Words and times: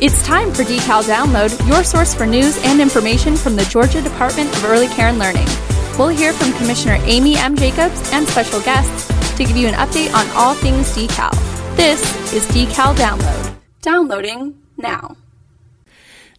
It's 0.00 0.26
time 0.26 0.52
for 0.52 0.64
Decal 0.64 1.04
Download, 1.04 1.68
your 1.68 1.84
source 1.84 2.14
for 2.14 2.26
news 2.26 2.58
and 2.64 2.80
information 2.80 3.36
from 3.36 3.54
the 3.54 3.64
Georgia 3.66 4.02
Department 4.02 4.52
of 4.56 4.64
Early 4.64 4.88
Care 4.88 5.06
and 5.06 5.20
Learning. 5.20 5.46
We'll 5.96 6.08
hear 6.08 6.32
from 6.32 6.52
Commissioner 6.54 6.98
Amy 7.02 7.36
M. 7.36 7.56
Jacobs 7.56 8.12
and 8.12 8.26
special 8.26 8.60
guests 8.62 9.06
to 9.36 9.44
give 9.44 9.56
you 9.56 9.68
an 9.68 9.74
update 9.74 10.12
on 10.12 10.28
all 10.36 10.54
things 10.54 10.92
decal. 10.96 11.30
This 11.76 12.02
is 12.32 12.44
Decal 12.48 12.96
Download. 12.96 13.54
Downloading 13.82 14.60
now. 14.76 15.16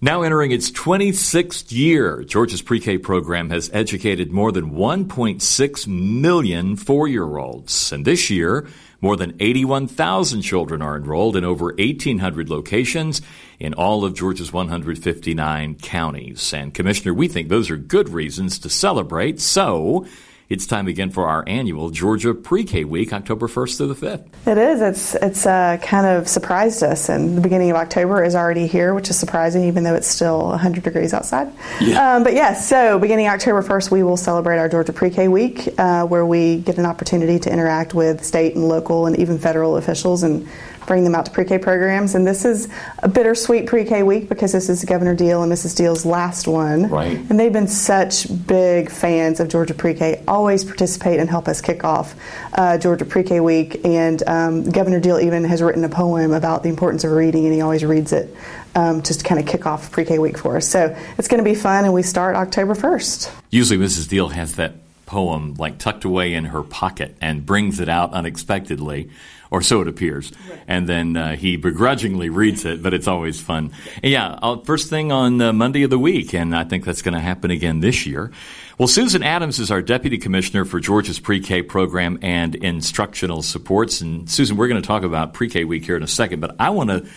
Now 0.02 0.24
entering 0.24 0.52
its 0.52 0.70
26th 0.72 1.72
year, 1.72 2.26
Georgia's 2.26 2.62
pre 2.62 2.82
K 2.82 2.98
program 2.98 3.52
has 3.52 3.70
educated 3.72 4.34
more 4.34 4.52
than 4.52 4.72
1.6 4.72 5.88
million 5.88 6.76
four 6.76 7.08
year 7.08 7.38
olds. 7.38 7.94
And 7.94 8.04
this 8.04 8.30
year, 8.30 8.68
more 9.02 9.16
than 9.18 9.36
81,000 9.40 10.42
children 10.42 10.82
are 10.82 10.98
enrolled 10.98 11.36
in 11.36 11.44
over 11.44 11.74
1,800 11.78 12.50
locations 12.50 13.22
in 13.60 13.74
all 13.74 14.04
of 14.04 14.16
Georgia's 14.16 14.52
159 14.52 15.76
counties. 15.76 16.54
And 16.54 16.74
Commissioner, 16.74 17.14
we 17.14 17.28
think 17.28 17.50
those 17.50 17.70
are 17.70 17.78
good 17.78 18.10
reasons 18.10 18.60
to 18.60 18.70
celebrate. 18.70 19.40
So, 19.40 20.06
it's 20.50 20.68
time 20.68 20.88
again 20.88 21.10
for 21.10 21.28
our 21.28 21.44
annual 21.48 21.90
Georgia 21.90 22.34
Pre-K 22.34 22.84
Week, 22.84 23.12
October 23.14 23.48
1st 23.48 23.78
through 23.78 23.94
the 23.94 24.06
5th. 24.06 24.26
It 24.46 24.58
is. 24.58 24.82
It's 24.82 25.16
it's 25.16 25.46
uh, 25.46 25.78
kind 25.82 26.06
of 26.06 26.28
surprised 26.28 26.84
us, 26.84 27.10
and 27.10 27.38
the 27.38 27.42
beginning 27.42 27.72
of 27.72 27.78
October 27.78 28.24
is 28.24 28.36
already 28.36 28.68
here, 28.68 28.94
which 28.94 29.10
is 29.10 29.18
surprising, 29.18 29.64
even 29.64 29.84
though 29.84 29.96
it's 29.96 30.08
still 30.08 30.50
100 30.50 30.84
degrees 30.84 31.14
outside. 31.14 31.52
Yeah. 31.82 32.16
Um, 32.16 32.24
but 32.24 32.34
yes, 32.34 32.68
so 32.68 33.00
beginning 33.00 33.28
October 33.28 33.64
1st, 33.64 33.92
we 33.92 34.04
will 34.04 34.18
celebrate 34.18 34.58
our 34.58 34.70
Georgia 34.70 34.94
Pre-K 34.94 35.28
Week, 35.28 35.68
uh, 35.80 36.06
where 36.06 36.26
we 36.26 36.58
get 36.58 36.78
an 36.78 36.86
opportunity 36.86 37.40
to 37.40 37.52
interact 37.52 37.94
with 37.94 38.24
state 38.24 38.56
and 38.56 38.68
local 38.68 39.08
and 39.08 39.18
even 39.18 39.40
federal 39.40 39.78
officials 39.78 40.24
and 40.24 40.48
bring 40.86 41.04
them 41.04 41.16
out 41.16 41.26
to 41.26 41.32
pre-K 41.32 41.58
programs. 41.60 42.16
And 42.16 42.26
this 42.26 42.46
is 42.46 42.70
a 43.00 43.08
bittersweet 43.08 43.68
pre-K 43.68 44.04
week 44.04 44.30
because 44.30 44.52
this 44.52 44.70
is 44.70 44.84
Governor 44.86 45.16
Deal 45.16 45.44
and 45.44 45.52
Mrs. 45.52 45.76
Deal's 45.76 46.06
last 46.06 46.48
one. 46.48 46.90
Right. 46.90 47.18
And 47.18 47.40
they've 47.40 47.54
been 47.54 47.68
such 47.68 48.28
big 48.48 48.90
fans 48.90 49.40
of 49.40 49.50
Georgia 49.50 49.74
pre-K. 49.74 50.24
Always 50.28 50.64
participate 50.64 51.20
and 51.20 51.30
help 51.30 51.48
us 51.48 51.62
kick 51.62 51.84
off 51.84 52.16
uh, 52.54 52.78
Georgia 52.78 53.06
pre-K 53.06 53.40
week. 53.40 53.86
And 53.86 54.22
um, 54.28 54.70
Governor 54.70 55.00
Deal 55.00 55.20
even 55.20 55.44
has 55.46 55.62
written 55.62 55.84
a 55.84 55.90
poem 55.90 56.34
about 56.34 56.64
the 56.64 56.70
importance 56.70 57.04
of 57.04 57.12
reading, 57.12 57.46
and 57.46 57.54
he 57.54 57.62
always 57.62 57.84
reads 57.84 58.14
it. 58.14 58.36
Um, 58.78 59.04
just 59.04 59.22
to 59.22 59.26
kind 59.26 59.40
of 59.40 59.48
kick 59.48 59.66
off 59.66 59.90
pre-K 59.90 60.20
week 60.20 60.38
for 60.38 60.58
us. 60.58 60.68
So 60.68 60.94
it's 61.18 61.30
going 61.30 61.42
to 61.42 61.50
be 61.50 61.56
fun, 61.56 61.86
and 61.86 61.94
we 61.94 62.04
start 62.04 62.36
October 62.36 62.76
1st. 62.76 63.32
Usually, 63.50 63.80
Mrs. 63.80 64.10
Deal 64.10 64.28
has 64.28 64.58
that 64.58 64.85
poem 65.06 65.54
like 65.56 65.78
tucked 65.78 66.06
away 66.06 66.34
in 66.34 66.46
her 66.46 66.64
pocket 66.64 67.16
and 67.22 67.46
brings 67.46 67.80
it 67.80 67.90
out 67.90 68.14
unexpectedly 68.14 69.10
or 69.52 69.62
so 69.62 69.82
it 69.82 69.88
appears. 69.88 70.32
Right. 70.50 70.60
And 70.68 70.90
then 70.90 71.16
uh, 71.16 71.36
he 71.36 71.56
begrudgingly 71.56 72.30
reads 72.30 72.66
it, 72.66 72.82
but 72.82 72.94
it's 72.94 73.08
always 73.08 73.40
fun. 73.40 73.72
And 74.04 74.12
yeah, 74.12 74.38
I'll, 74.42 74.64
first 74.64 74.90
thing 74.90 75.12
on 75.12 75.42
uh, 75.42 75.54
Monday 75.54 75.84
of 75.84 75.90
the 75.90 76.00
week, 76.00 76.34
and 76.34 76.56
I 76.56 76.64
think 76.64 76.84
that's 76.84 77.02
going 77.02 77.14
to 77.14 77.20
happen 77.20 77.52
again 77.52 77.80
this 77.80 78.06
year. 78.06 78.32
Well, 78.78 78.88
Susan 78.88 79.24
Adams 79.24 79.60
is 79.60 79.72
our 79.72 79.82
Deputy 79.82 80.18
Commissioner 80.18 80.66
for 80.66 80.80
Georgia's 80.80 81.20
Pre-K 81.20 81.62
program 81.62 82.20
and 82.22 82.56
instructional 82.56 83.42
supports. 83.42 84.02
And 84.02 84.30
Susan, 84.30 84.58
we're 84.58 84.68
going 84.68 84.82
to 84.82 84.88
talk 84.88 85.04
about 85.04 85.34
Pre-K 85.34 85.64
week 85.64 85.86
here 85.86 85.96
in 85.96 86.04
a 86.04 86.08
second, 86.08 86.42
but 86.42 86.56
I 86.60 86.72
want 86.72 86.90
to 86.90 87.08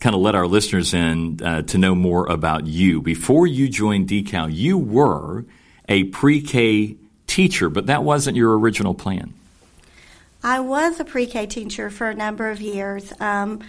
kind 0.00 0.14
of 0.14 0.20
let 0.20 0.34
our 0.34 0.46
listeners 0.46 0.94
in 0.94 1.40
uh, 1.42 1.62
to 1.62 1.78
know 1.78 1.94
more 1.94 2.26
about 2.26 2.66
you. 2.66 3.00
Before 3.00 3.46
you 3.46 3.68
joined 3.68 4.08
Decal, 4.08 4.48
you 4.52 4.76
were 4.76 5.46
a 5.88 6.04
pre-K 6.04 6.96
teacher, 7.38 7.68
but 7.68 7.86
that 7.86 8.02
wasn't 8.02 8.36
your 8.36 8.58
original 8.58 8.94
plan. 8.94 9.32
I 10.42 10.58
was 10.58 10.98
a 10.98 11.04
pre 11.04 11.24
K 11.24 11.46
teacher 11.46 11.88
for 11.88 12.10
a 12.10 12.14
number 12.14 12.50
of 12.50 12.60
years. 12.60 13.12
Um, 13.20 13.60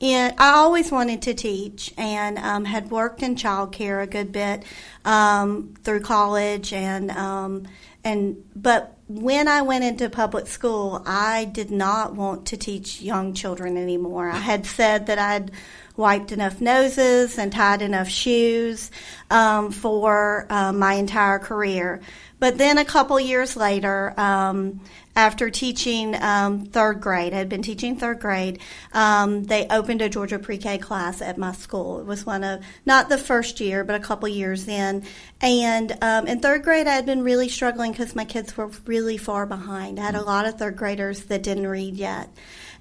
I 0.00 0.34
always 0.38 0.90
wanted 0.90 1.22
to 1.22 1.34
teach 1.34 1.94
and 1.96 2.36
um, 2.38 2.64
had 2.64 2.90
worked 2.90 3.22
in 3.22 3.36
childcare 3.36 4.02
a 4.02 4.08
good 4.08 4.32
bit 4.32 4.64
um, 5.04 5.74
through 5.84 6.00
college 6.00 6.72
and 6.72 7.12
um, 7.12 7.68
and 8.02 8.42
but 8.56 8.96
when 9.20 9.46
I 9.46 9.62
went 9.62 9.84
into 9.84 10.08
public 10.08 10.46
school, 10.46 11.02
I 11.04 11.44
did 11.44 11.70
not 11.70 12.14
want 12.14 12.46
to 12.46 12.56
teach 12.56 13.02
young 13.02 13.34
children 13.34 13.76
anymore. 13.76 14.30
I 14.30 14.38
had 14.38 14.64
said 14.64 15.06
that 15.06 15.18
I'd 15.18 15.50
wiped 15.96 16.32
enough 16.32 16.60
noses 16.60 17.38
and 17.38 17.52
tied 17.52 17.82
enough 17.82 18.08
shoes 18.08 18.90
um, 19.30 19.70
for 19.70 20.46
uh, 20.48 20.72
my 20.72 20.94
entire 20.94 21.38
career. 21.38 22.00
But 22.38 22.58
then 22.58 22.76
a 22.76 22.84
couple 22.84 23.20
years 23.20 23.56
later, 23.56 24.18
um, 24.18 24.80
after 25.14 25.48
teaching 25.48 26.20
um, 26.20 26.64
third 26.66 27.00
grade, 27.00 27.32
I 27.34 27.36
had 27.36 27.48
been 27.48 27.62
teaching 27.62 27.96
third 27.96 28.18
grade, 28.18 28.60
um, 28.92 29.44
they 29.44 29.68
opened 29.68 30.02
a 30.02 30.08
Georgia 30.08 30.40
pre 30.40 30.58
K 30.58 30.78
class 30.78 31.22
at 31.22 31.38
my 31.38 31.52
school. 31.52 32.00
It 32.00 32.06
was 32.06 32.26
one 32.26 32.42
of, 32.42 32.64
not 32.84 33.08
the 33.08 33.18
first 33.18 33.60
year, 33.60 33.84
but 33.84 33.94
a 33.94 34.00
couple 34.00 34.28
years 34.28 34.66
in. 34.66 35.04
And 35.40 35.96
um, 36.02 36.26
in 36.26 36.40
third 36.40 36.64
grade, 36.64 36.88
I 36.88 36.94
had 36.94 37.06
been 37.06 37.22
really 37.22 37.48
struggling 37.48 37.92
because 37.92 38.16
my 38.16 38.24
kids 38.24 38.56
were 38.56 38.72
really 38.86 39.01
far 39.18 39.46
behind. 39.46 39.98
I 39.98 40.04
had 40.04 40.14
a 40.14 40.22
lot 40.22 40.46
of 40.46 40.58
third 40.58 40.76
graders 40.76 41.24
that 41.24 41.42
didn't 41.42 41.66
read 41.66 41.94
yet. 41.94 42.28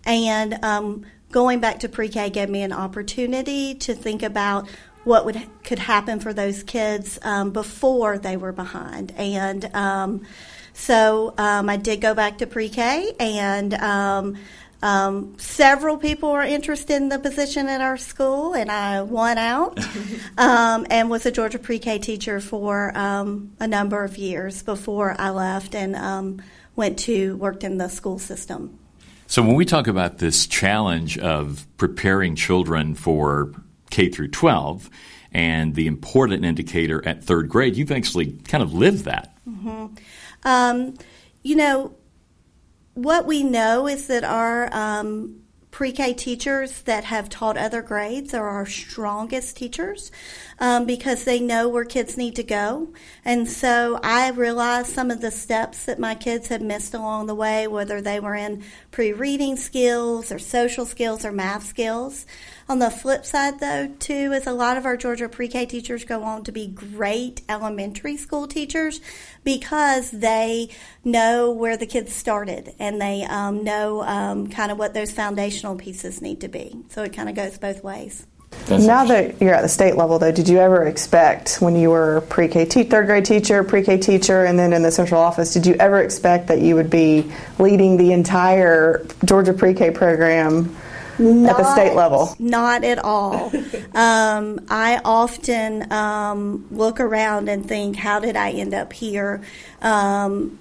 And 0.06 0.64
um, 0.64 1.06
going 1.32 1.60
back 1.60 1.80
to 1.80 1.90
pre 1.90 2.10
K 2.10 2.30
gave 2.30 2.50
me 2.50 2.62
an 2.62 2.74
opportunity 2.74 3.76
to 3.76 3.94
think 3.94 4.24
about 4.24 4.68
what 5.04 5.26
would 5.26 5.42
could 5.64 5.80
happen 5.80 6.20
for 6.20 6.34
those 6.34 6.64
kids 6.64 7.18
um, 7.24 7.52
before 7.52 8.18
they 8.18 8.38
were 8.38 8.52
behind. 8.52 9.12
And 9.18 9.66
um, 9.74 10.22
so 10.74 11.34
um, 11.38 11.70
I 11.70 11.78
did 11.78 12.02
go 12.02 12.14
back 12.14 12.38
to 12.40 12.48
pre-K, 12.48 13.14
and 13.20 13.74
um, 14.82 15.12
um, 15.12 15.36
several 15.38 15.98
people 15.98 16.32
were 16.32 16.42
interested 16.42 16.96
in 16.96 17.10
the 17.10 17.20
position 17.20 17.68
at 17.68 17.82
our 17.82 17.98
school, 17.98 18.54
and 18.54 18.72
I 18.72 19.02
won 19.02 19.38
out 19.38 19.80
um, 20.38 20.86
and 20.90 21.10
was 21.10 21.26
a 21.26 21.32
Georgia 21.32 21.60
pre-K 21.60 22.00
teacher 22.00 22.40
for 22.40 22.92
a 22.96 23.68
number 23.68 24.04
of 24.04 24.18
years 24.18 24.64
before 24.64 25.16
I 25.18 25.30
left 25.30 25.76
and 25.76 26.42
went 26.76 27.00
to 27.00 27.36
worked 27.38 27.64
in 27.64 27.78
the 27.78 27.90
school 27.90 28.20
system. 28.20 28.80
So 29.28 29.42
when 29.42 29.56
we 29.56 29.64
talk 29.64 29.88
about 29.88 30.18
this 30.18 30.46
challenge 30.46 31.18
of 31.18 31.66
preparing 31.78 32.36
children 32.36 32.96
for 32.96 33.54
K 33.90 34.10
through 34.10 34.28
12 34.28 34.90
and 35.32 35.74
the 35.74 35.88
important 35.88 36.44
indicator 36.44 37.02
at 37.08 37.24
third 37.24 37.48
grade, 37.48 37.78
you've 37.78 37.94
actually 37.94 38.34
kind 38.44 38.62
of 38.62 38.74
lived 38.74 39.06
that. 39.06 39.34
Mm-hmm. 39.48 39.96
Um, 40.44 40.96
you 41.44 41.56
know, 41.56 41.96
what 42.94 43.26
we 43.26 43.44
know 43.44 43.88
is 43.88 44.08
that 44.08 44.24
our 44.24 44.74
um, 44.74 45.42
pre 45.72 45.92
K 45.92 46.14
teachers 46.14 46.82
that 46.82 47.06
have 47.06 47.30
taught 47.30 47.58
other 47.58 47.82
grades 47.82 48.34
are 48.34 48.50
our 48.50 48.66
strongest 48.66 49.56
teachers 49.58 50.12
um, 50.60 50.86
because 50.86 51.24
they 51.24 51.40
know 51.40 51.68
where 51.70 51.86
kids 51.86 52.18
need 52.18 52.36
to 52.36 52.44
go. 52.44 52.94
And 53.24 53.50
so 53.50 54.00
I 54.04 54.30
realized 54.30 54.90
some 54.90 55.10
of 55.10 55.22
the 55.22 55.32
steps 55.32 55.86
that 55.86 56.00
my 56.00 56.14
kids 56.14 56.50
had 56.50 56.62
missed 56.62 56.94
along 56.94 57.28
the 57.28 57.36
way, 57.36 57.68
whether 57.68 58.02
they 58.02 58.20
were 58.20 58.36
in 58.36 58.64
pre 58.92 59.14
reading 59.14 59.56
skills 59.56 60.32
or 60.32 60.40
social 60.40 60.86
skills 60.86 61.26
or 61.26 61.32
math 61.32 61.66
skills. 61.66 62.26
On 62.70 62.80
the 62.80 62.90
flip 62.90 63.26
side, 63.26 63.60
though, 63.60 63.94
too, 64.00 64.32
is 64.34 64.48
a 64.48 64.54
lot 64.54 64.78
of 64.78 64.86
our 64.86 64.96
Georgia 64.98 65.28
pre 65.28 65.48
K 65.48 65.66
teachers 65.66 66.04
go 66.04 66.24
on 66.24 66.44
to 66.44 66.52
be 66.52 66.68
great 66.68 67.42
elementary 67.50 68.18
school 68.18 68.48
teachers 68.48 69.02
because 69.44 70.12
they 70.12 70.70
know 71.04 71.52
where 71.52 71.78
the 71.78 71.86
kids 71.86 72.14
started 72.14 72.74
and 72.80 73.02
they 73.02 73.24
um, 73.24 73.64
know 73.64 74.02
um, 74.04 74.48
kind 74.48 74.72
of 74.72 74.78
what 74.78 74.94
those 74.94 75.12
foundational 75.12 75.76
pieces 75.76 76.22
need 76.22 76.42
to 76.42 76.48
be. 76.48 76.76
So 76.90 77.04
it 77.04 77.14
kind 77.14 77.30
of 77.30 77.36
goes 77.36 77.58
both 77.58 77.84
ways. 77.84 78.26
That's 78.68 78.86
now 78.86 79.06
that 79.06 79.42
you're 79.42 79.54
at 79.54 79.62
the 79.62 79.70
state 79.70 79.96
level, 79.96 80.20
though, 80.20 80.32
did 80.32 80.48
you 80.48 80.60
ever 80.60 80.86
expect 80.86 81.58
when 81.62 81.76
you 81.76 81.90
were 81.90 82.22
pre-K 82.30 82.66
te- 82.66 82.84
third 82.84 83.08
grade 83.08 83.26
teacher, 83.26 83.64
pre-K 83.64 83.98
teacher, 83.98 84.46
and 84.46 84.60
then 84.60 84.74
in 84.74 84.84
the 84.84 84.92
central 84.92 85.22
office, 85.22 85.54
did 85.54 85.66
you 85.66 85.74
ever 85.76 86.02
expect 86.02 86.48
that 86.48 86.62
you 86.62 86.76
would 86.76 86.90
be 86.90 87.32
leading 87.60 87.98
the 87.98 88.12
entire 88.12 89.06
Georgia 89.26 89.54
pre-K 89.54 89.92
program 89.92 90.76
not, 91.22 91.52
at 91.52 91.58
the 91.58 91.74
state 91.74 91.96
level? 91.96 92.36
Not 92.40 92.84
at 92.84 93.00
all. 93.00 93.52
um, 93.94 94.66
I 94.70 95.02
often 95.04 95.92
um, 95.92 96.68
look 96.72 97.00
around 97.00 97.50
and 97.50 97.68
think, 97.68 97.96
how 97.96 98.20
did 98.20 98.36
I 98.36 98.52
end 98.52 98.74
up 98.74 98.94
here? 98.94 99.42
Um, 99.82 100.60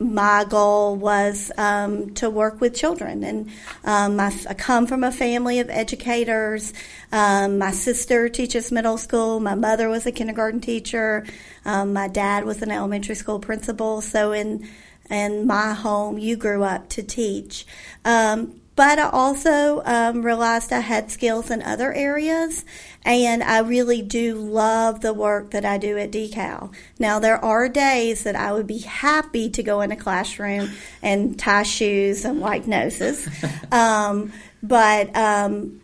my 0.00 0.44
goal 0.48 0.96
was 0.96 1.50
um, 1.58 2.14
to 2.14 2.30
work 2.30 2.60
with 2.60 2.74
children. 2.74 3.24
And 3.24 3.50
um, 3.84 4.20
I, 4.20 4.32
I, 4.48 4.54
come 4.54 4.86
from 4.86 5.02
a 5.02 5.10
family 5.10 5.58
of 5.58 5.68
educators. 5.70 6.72
Um, 7.10 7.58
my 7.58 7.72
sister 7.72 8.28
teaches 8.28 8.70
middle 8.70 8.98
school. 8.98 9.40
My 9.40 9.54
mother 9.54 9.88
was 9.88 10.06
a 10.06 10.12
kindergarten 10.12 10.60
teacher. 10.60 11.26
Um, 11.64 11.92
my 11.92 12.08
dad 12.08 12.44
was 12.44 12.62
an 12.62 12.70
elementary 12.70 13.16
school 13.16 13.40
principal. 13.40 14.00
So 14.00 14.32
in 14.32 14.68
in 15.10 15.46
my 15.46 15.72
home, 15.72 16.18
you 16.18 16.36
grew 16.36 16.62
up 16.64 16.90
to 16.90 17.02
teach. 17.02 17.66
Um, 18.04 18.60
but 18.78 19.00
I 19.00 19.10
also 19.10 19.82
um, 19.84 20.22
realized 20.24 20.72
I 20.72 20.78
had 20.78 21.10
skills 21.10 21.50
in 21.50 21.62
other 21.62 21.92
areas, 21.92 22.64
and 23.04 23.42
I 23.42 23.58
really 23.58 24.02
do 24.02 24.36
love 24.36 25.00
the 25.00 25.12
work 25.12 25.50
that 25.50 25.64
I 25.64 25.78
do 25.78 25.98
at 25.98 26.12
Decal. 26.12 26.72
Now, 26.96 27.18
there 27.18 27.44
are 27.44 27.68
days 27.68 28.22
that 28.22 28.36
I 28.36 28.52
would 28.52 28.68
be 28.68 28.78
happy 28.78 29.50
to 29.50 29.64
go 29.64 29.80
in 29.80 29.90
a 29.90 29.96
classroom 29.96 30.70
and 31.02 31.36
tie 31.36 31.64
shoes 31.64 32.24
and 32.24 32.40
wipe 32.40 32.68
noses, 32.68 33.28
um, 33.72 34.32
but 34.62 35.14
um, 35.16 35.80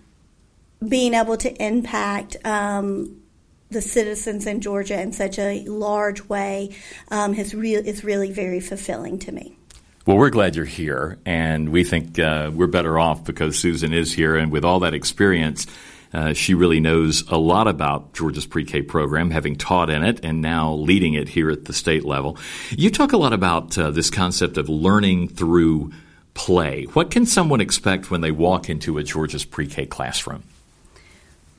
being 0.89 1.15
able 1.15 1.37
to 1.39 1.53
impact 1.61 2.37
um, 2.45 3.21
the 3.71 3.83
citizens 3.83 4.47
in 4.47 4.61
Georgia 4.61 5.03
in 5.03 5.11
such 5.11 5.37
a 5.41 5.65
large 5.65 6.23
way 6.29 6.77
um, 7.11 7.33
has 7.33 7.57
re- 7.57 7.75
is 7.75 8.05
really 8.05 8.31
very 8.31 8.61
fulfilling 8.61 9.19
to 9.19 9.33
me. 9.33 9.57
Well, 10.07 10.19
we're 10.19 10.29
glad 10.29 10.55
you're 10.55 10.67
here, 10.67 11.19
and 11.25 11.71
we 11.71 11.83
think 11.83 12.19
uh, 12.19 12.51
we're 12.53 12.67
better 12.67 12.99
off 12.99 13.25
because 13.25 13.59
Susan 13.59 13.95
is 13.95 14.13
here, 14.13 14.37
and 14.37 14.53
with 14.53 14.63
all 14.63 14.81
that 14.81 14.93
experience, 14.93 15.67
uh, 16.13 16.35
she 16.35 16.53
really 16.53 16.79
knows 16.79 17.27
a 17.31 17.39
lot 17.39 17.67
about 17.69 18.13
Georgia's 18.13 18.45
pre-K 18.45 18.83
program, 18.83 19.31
having 19.31 19.57
taught 19.57 19.89
in 19.89 20.05
it 20.05 20.21
and 20.23 20.43
now 20.43 20.75
leading 20.75 21.15
it 21.15 21.31
here 21.31 21.51
at 21.51 21.65
the 21.65 21.73
state 21.73 22.05
level. 22.05 22.37
You 22.69 22.91
talk 22.91 23.15
a 23.15 23.17
lot 23.17 23.33
about 23.33 23.79
uh, 23.79 23.93
this 23.93 24.11
concept 24.11 24.59
of 24.59 24.69
learning 24.69 25.29
through 25.29 25.91
play. 26.35 26.85
What 26.93 27.11
can 27.11 27.25
someone 27.25 27.63
expect 27.63 28.11
when 28.11 28.21
they 28.21 28.31
walk 28.31 28.69
into 28.69 28.99
a 28.99 29.03
Georgia's 29.03 29.47
pre-K 29.47 29.87
classroom? 29.87 30.43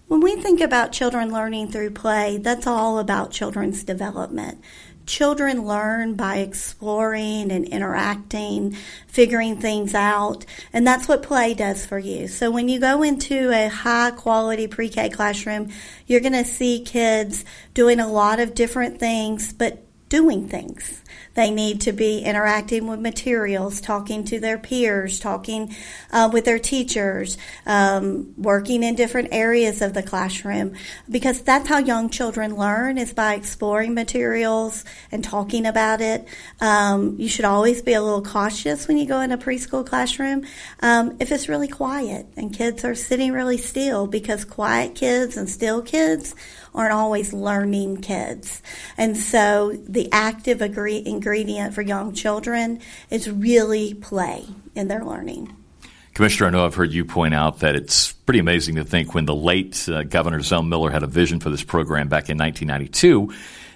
When 0.08 0.22
we 0.22 0.36
think 0.36 0.62
about 0.62 0.92
children 0.92 1.34
learning 1.34 1.72
through 1.72 1.90
play, 1.92 2.38
that's 2.38 2.68
all 2.68 3.00
about 3.00 3.32
children's 3.32 3.84
development. 3.84 4.62
Children 5.06 5.66
learn 5.66 6.16
by 6.16 6.38
exploring 6.38 7.52
and 7.52 7.66
interacting, 7.66 8.76
figuring 9.08 9.60
things 9.60 9.94
out, 9.94 10.46
and 10.74 10.86
that's 10.86 11.08
what 11.08 11.24
play 11.24 11.54
does 11.54 11.86
for 11.86 12.00
you. 12.00 12.28
So 12.28 12.50
when 12.52 12.70
you 12.70 12.80
go 12.80 13.04
into 13.04 13.52
a 13.52 13.68
high 13.68 14.12
quality 14.12 14.68
pre 14.68 14.90
K 14.90 15.10
classroom, 15.10 15.70
you're 16.08 16.22
going 16.22 16.34
to 16.34 16.46
see 16.46 16.82
kids 16.82 17.46
doing 17.74 18.00
a 18.00 18.08
lot 18.12 18.40
of 18.40 18.56
different 18.56 19.00
things, 19.00 19.54
but 19.54 19.85
doing 20.08 20.48
things. 20.48 21.02
They 21.34 21.52
need 21.52 21.82
to 21.82 21.92
be 21.92 22.20
interacting 22.20 22.88
with 22.88 23.00
materials, 23.00 23.82
talking 23.82 24.24
to 24.26 24.40
their 24.40 24.58
peers, 24.58 25.20
talking 25.20 25.76
uh, 26.12 26.30
with 26.32 26.46
their 26.46 26.60
teachers, 26.60 27.38
um, 27.66 28.34
working 28.38 28.84
in 28.84 28.96
different 28.96 29.30
areas 29.32 29.82
of 29.82 29.94
the 29.94 30.04
classroom, 30.04 30.76
because 31.10 31.42
that's 31.42 31.68
how 31.68 31.80
young 31.80 32.10
children 32.10 32.56
learn 32.56 32.98
is 32.98 33.14
by 33.14 33.34
exploring 33.34 33.94
materials 33.94 34.86
and 35.12 35.24
talking 35.24 35.66
about 35.66 36.02
it. 36.02 36.28
Um, 36.62 37.16
you 37.18 37.28
should 37.28 37.46
always 37.46 37.82
be 37.82 37.94
a 37.94 38.02
little 38.02 38.24
cautious 38.24 38.88
when 38.88 38.98
you 38.98 39.06
go 39.06 39.20
in 39.22 39.32
a 39.32 39.38
preschool 39.38 39.86
classroom 39.86 40.46
um, 40.82 41.18
if 41.20 41.32
it's 41.32 41.50
really 41.50 41.68
quiet 41.68 42.28
and 42.38 42.54
kids 42.54 42.86
are 42.86 42.96
sitting 42.96 43.32
really 43.32 43.58
still, 43.58 44.08
because 44.08 44.46
quiet 44.46 44.96
kids 44.96 45.36
and 45.36 45.50
still 45.50 45.82
kids 45.82 46.36
aren't 46.76 46.94
always 46.94 47.34
learning 47.34 48.02
kids. 48.02 48.62
And 48.98 49.18
so 49.18 49.74
the 49.88 50.12
active 50.12 50.62
agree- 50.62 51.04
ingredient 51.06 51.74
for 51.74 51.82
young 51.82 52.14
children 52.14 52.80
is 53.10 53.30
really 53.30 53.94
play 53.94 54.46
in 54.76 54.88
their 54.88 55.04
learning. 55.04 55.56
Commissioner, 56.14 56.48
I 56.48 56.52
know 56.52 56.66
I've 56.66 56.76
heard 56.76 56.94
you 56.94 57.04
point 57.04 57.34
out 57.34 57.60
that 57.60 57.76
it's 57.76 58.14
pretty 58.14 58.40
amazing 58.40 58.76
to 58.76 58.86
think 58.86 59.14
when 59.14 59.26
the 59.26 59.36
late 59.36 59.88
uh, 59.90 60.04
Governor 60.04 60.42
Zell 60.42 60.64
Miller 60.64 60.90
had 60.90 61.04
a 61.04 61.08
vision 61.08 61.42
for 61.42 61.50
this 61.50 61.64
program 61.64 62.08
back 62.08 62.30
in 62.30 62.38
1992 62.38 63.34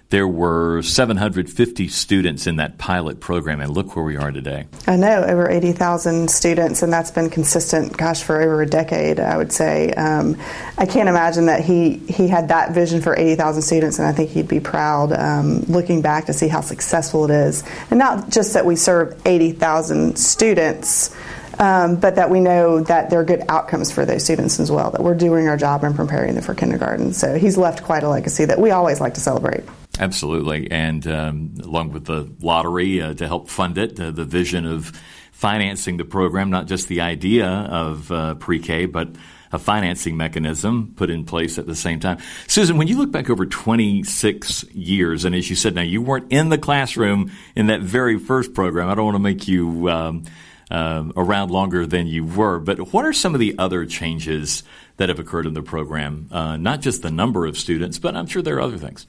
there 0.10 0.28
were 0.28 0.82
750 0.82 1.88
students 1.88 2.48
in 2.48 2.56
that 2.56 2.80
pilot 2.80 3.20
program, 3.20 3.62
and 3.62 3.72
look 3.72 3.96
where 3.96 4.04
we 4.04 4.18
are 4.18 4.32
today. 4.32 4.66
I 4.88 4.96
know, 4.96 5.24
over 5.24 5.48
80,000 5.48 6.32
students, 6.32 6.82
and 6.82 6.92
that's 6.92 7.12
been 7.12 7.30
consistent, 7.30 7.96
gosh, 7.96 8.24
for 8.24 8.42
over 8.42 8.64
a 8.64 8.66
decade, 8.66 9.20
I 9.20 9.38
would 9.38 9.52
say. 9.52 9.94
Um, 9.94 10.36
I 10.80 10.88
can't 10.88 11.10
imagine 11.10 11.46
that 11.46 11.64
he, 11.64 11.98
he 11.98 12.28
had 12.28 12.48
that 12.48 12.72
vision 12.72 13.02
for 13.02 13.16
80,000 13.16 13.62
students, 13.62 14.00
and 14.00 14.08
I 14.08 14.12
think 14.12 14.32
he'd 14.32 14.48
be 14.48 14.60
proud 14.60 15.14
um, 15.14 15.60
looking 15.68 16.02
back 16.02 16.26
to 16.26 16.34
see 16.34 16.48
how 16.48 16.62
successful 16.62 17.26
it 17.26 17.32
is. 17.32 17.64
And 17.92 18.00
not 18.00 18.32
just 18.32 18.54
that 18.56 18.66
we 18.66 18.76
serve 18.76 19.22
80,000 19.26 20.18
students. 20.18 21.16
Um, 21.62 21.98
but 21.98 22.16
that 22.16 22.30
we 22.30 22.40
know 22.40 22.80
that 22.80 23.10
there 23.10 23.20
are 23.20 23.26
good 23.26 23.44
outcomes 23.50 23.92
for 23.92 24.06
those 24.06 24.24
students 24.24 24.62
as 24.62 24.72
well, 24.72 24.92
that 24.92 25.04
we're 25.04 25.14
doing 25.14 25.50
our 25.50 25.58
job 25.58 25.84
and 25.84 25.94
preparing 25.94 26.36
them 26.36 26.42
for 26.42 26.56
kindergarten. 26.56 27.12
So 27.12 27.38
he's 27.38 27.58
left 27.58 27.84
quite 27.84 28.04
a 28.04 28.08
legacy 28.08 28.46
that 28.46 28.62
we 28.62 28.72
always 28.72 29.02
like 29.02 29.16
to 29.16 29.20
celebrate. 29.20 29.66
Absolutely. 30.00 30.72
And 30.72 31.06
um, 31.08 31.54
along 31.62 31.92
with 31.92 32.06
the 32.06 32.32
lottery 32.40 33.02
uh, 33.02 33.14
to 33.16 33.28
help 33.28 33.50
fund 33.50 33.78
it, 33.78 34.00
uh, 34.00 34.12
the 34.12 34.24
vision 34.24 34.66
of 34.66 34.94
financing 35.34 35.98
the 35.98 36.06
program, 36.06 36.50
not 36.50 36.68
just 36.68 36.88
the 36.88 37.02
idea 37.02 37.48
of 37.48 38.12
uh, 38.12 38.36
pre 38.36 38.60
K, 38.60 38.86
but 38.86 39.10
a 39.52 39.60
financing 39.60 40.16
mechanism 40.16 40.94
put 40.96 41.10
in 41.10 41.26
place 41.26 41.58
at 41.58 41.66
the 41.66 41.76
same 41.76 42.00
time. 42.00 42.20
Susan, 42.48 42.78
when 42.78 42.88
you 42.88 42.98
look 42.98 43.12
back 43.12 43.30
over 43.30 43.46
26 43.46 44.64
years, 44.72 45.26
and 45.26 45.36
as 45.36 45.50
you 45.50 45.56
said, 45.56 45.76
now 45.76 45.82
you 45.82 46.02
weren't 46.02 46.32
in 46.32 46.50
the 46.50 46.58
classroom 46.58 47.32
in 47.56 47.68
that 47.68 47.82
very 47.82 48.18
first 48.20 48.54
program. 48.54 48.90
I 48.90 48.96
don't 48.96 49.06
want 49.06 49.16
to 49.16 49.20
make 49.20 49.48
you 49.48 49.90
um, 49.90 50.24
uh, 50.72 51.04
around 51.18 51.52
longer 51.52 51.86
than 51.86 52.08
you 52.08 52.26
were, 52.26 52.60
but 52.60 52.94
what 52.94 53.06
are 53.06 53.14
some 53.14 53.34
of 53.34 53.40
the 53.40 53.56
other 53.58 53.86
changes 53.86 54.64
that 54.98 55.10
have 55.10 55.20
occurred 55.20 55.48
in 55.48 55.56
the 55.56 55.64
program? 55.64 56.28
Uh, 56.32 56.56
not 56.58 56.80
just 56.82 57.02
the 57.02 57.12
number 57.12 57.46
of 57.46 57.58
students, 57.58 57.98
but 57.98 58.16
I'm 58.16 58.28
sure 58.28 58.42
there 58.42 58.58
are 58.58 58.62
other 58.62 58.78
things. 58.78 59.08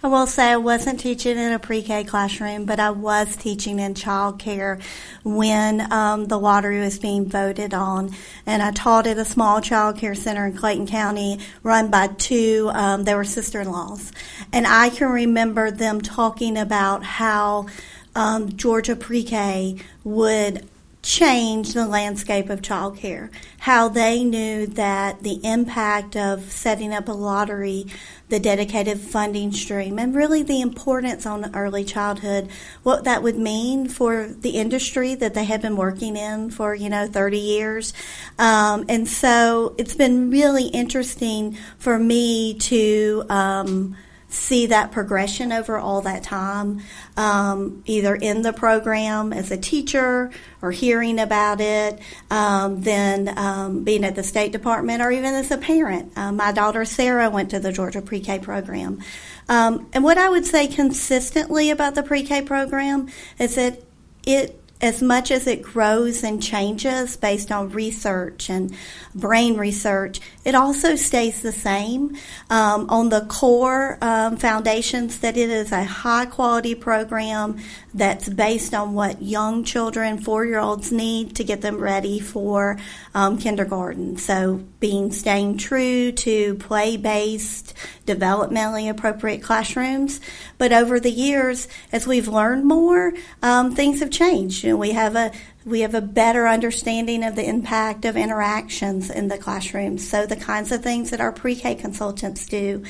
I 0.00 0.06
will 0.06 0.28
say 0.28 0.44
I 0.52 0.58
wasn't 0.58 1.00
teaching 1.00 1.36
in 1.36 1.52
a 1.52 1.58
pre-K 1.58 2.04
classroom, 2.04 2.66
but 2.66 2.78
I 2.78 2.90
was 2.90 3.34
teaching 3.34 3.80
in 3.80 3.94
childcare 3.94 4.80
when 5.24 5.92
um, 5.92 6.26
the 6.26 6.38
lottery 6.38 6.78
was 6.78 7.00
being 7.00 7.28
voted 7.28 7.74
on, 7.74 8.14
and 8.46 8.62
I 8.62 8.70
taught 8.70 9.08
at 9.08 9.18
a 9.18 9.24
small 9.24 9.60
childcare 9.60 10.16
center 10.16 10.46
in 10.46 10.56
Clayton 10.56 10.86
County, 10.86 11.40
run 11.64 11.90
by 11.90 12.06
two. 12.06 12.70
Um, 12.74 13.02
they 13.02 13.14
were 13.16 13.24
sister-in-laws, 13.24 14.12
and 14.52 14.68
I 14.68 14.90
can 14.90 15.08
remember 15.08 15.72
them 15.72 16.00
talking 16.00 16.56
about 16.56 17.02
how 17.02 17.66
um, 18.14 18.52
Georgia 18.56 18.94
pre-K 18.94 19.78
would 20.04 20.64
change 21.02 21.74
the 21.74 21.86
landscape 21.86 22.50
of 22.50 22.60
childcare. 22.60 23.30
How 23.60 23.88
they 23.88 24.24
knew 24.24 24.66
that 24.66 25.22
the 25.22 25.40
impact 25.44 26.16
of 26.16 26.50
setting 26.50 26.92
up 26.92 27.08
a 27.08 27.12
lottery, 27.12 27.86
the 28.28 28.40
dedicated 28.40 29.00
funding 29.00 29.52
stream, 29.52 29.98
and 29.98 30.14
really 30.14 30.42
the 30.42 30.60
importance 30.60 31.24
on 31.24 31.54
early 31.54 31.84
childhood, 31.84 32.48
what 32.82 33.04
that 33.04 33.22
would 33.22 33.38
mean 33.38 33.88
for 33.88 34.26
the 34.26 34.50
industry 34.50 35.14
that 35.14 35.34
they 35.34 35.44
had 35.44 35.62
been 35.62 35.76
working 35.76 36.16
in 36.16 36.50
for, 36.50 36.74
you 36.74 36.88
know, 36.88 37.06
30 37.06 37.38
years. 37.38 37.92
Um, 38.38 38.84
and 38.88 39.08
so 39.08 39.74
it's 39.78 39.94
been 39.94 40.30
really 40.30 40.66
interesting 40.66 41.56
for 41.78 41.98
me 41.98 42.54
to, 42.54 43.24
um, 43.28 43.96
see 44.28 44.66
that 44.66 44.92
progression 44.92 45.52
over 45.52 45.78
all 45.78 46.02
that 46.02 46.22
time, 46.22 46.82
um, 47.16 47.82
either 47.86 48.14
in 48.14 48.42
the 48.42 48.52
program 48.52 49.32
as 49.32 49.50
a 49.50 49.56
teacher 49.56 50.30
or 50.60 50.70
hearing 50.70 51.18
about 51.18 51.60
it, 51.60 51.98
um, 52.30 52.82
then 52.82 53.32
um, 53.38 53.84
being 53.84 54.04
at 54.04 54.14
the 54.14 54.22
State 54.22 54.52
Department 54.52 55.00
or 55.00 55.10
even 55.10 55.34
as 55.34 55.50
a 55.50 55.56
parent. 55.56 56.12
Uh, 56.16 56.30
my 56.32 56.52
daughter 56.52 56.84
Sarah 56.84 57.30
went 57.30 57.50
to 57.50 57.58
the 57.58 57.72
Georgia 57.72 58.02
Pre 58.02 58.20
K 58.20 58.38
program. 58.38 59.02
Um, 59.48 59.88
and 59.94 60.04
what 60.04 60.18
I 60.18 60.28
would 60.28 60.44
say 60.44 60.68
consistently 60.68 61.70
about 61.70 61.94
the 61.94 62.02
pre 62.02 62.22
K 62.22 62.42
program 62.42 63.08
is 63.38 63.54
that 63.54 63.82
it 64.26 64.60
as 64.80 65.02
much 65.02 65.30
as 65.30 65.46
it 65.46 65.62
grows 65.62 66.22
and 66.22 66.42
changes 66.42 67.16
based 67.16 67.50
on 67.50 67.70
research 67.70 68.48
and 68.48 68.74
brain 69.14 69.56
research, 69.56 70.20
it 70.44 70.54
also 70.54 70.94
stays 70.94 71.42
the 71.42 71.52
same 71.52 72.16
um, 72.48 72.88
on 72.88 73.08
the 73.08 73.22
core 73.22 73.98
um, 74.00 74.36
foundations 74.36 75.18
that 75.18 75.36
it 75.36 75.50
is 75.50 75.72
a 75.72 75.82
high 75.82 76.26
quality 76.26 76.74
program 76.74 77.58
that's 77.92 78.28
based 78.28 78.72
on 78.72 78.94
what 78.94 79.20
young 79.20 79.64
children, 79.64 80.18
four 80.18 80.44
year 80.44 80.60
olds 80.60 80.92
need 80.92 81.34
to 81.34 81.42
get 81.42 81.60
them 81.60 81.78
ready 81.78 82.20
for 82.20 82.78
um, 83.14 83.36
kindergarten. 83.38 84.16
So, 84.16 84.64
being 84.78 85.10
staying 85.10 85.58
true 85.58 86.12
to 86.12 86.54
play 86.56 86.96
based, 86.96 87.74
developmentally 88.06 88.88
appropriate 88.88 89.42
classrooms. 89.42 90.20
But 90.56 90.72
over 90.72 91.00
the 91.00 91.10
years, 91.10 91.66
as 91.90 92.06
we've 92.06 92.28
learned 92.28 92.64
more, 92.64 93.12
um, 93.42 93.74
things 93.74 94.00
have 94.00 94.10
changed. 94.10 94.64
We 94.76 94.92
have 94.92 95.16
a 95.16 95.32
we 95.64 95.80
have 95.80 95.94
a 95.94 96.00
better 96.00 96.46
understanding 96.46 97.24
of 97.24 97.36
the 97.36 97.48
impact 97.48 98.04
of 98.04 98.16
interactions 98.16 99.10
in 99.10 99.28
the 99.28 99.38
classrooms. 99.38 100.08
So 100.08 100.26
the 100.26 100.36
kinds 100.36 100.72
of 100.72 100.82
things 100.82 101.10
that 101.10 101.20
our 101.20 101.32
pre-K 101.32 101.76
consultants 101.76 102.46
do 102.46 102.82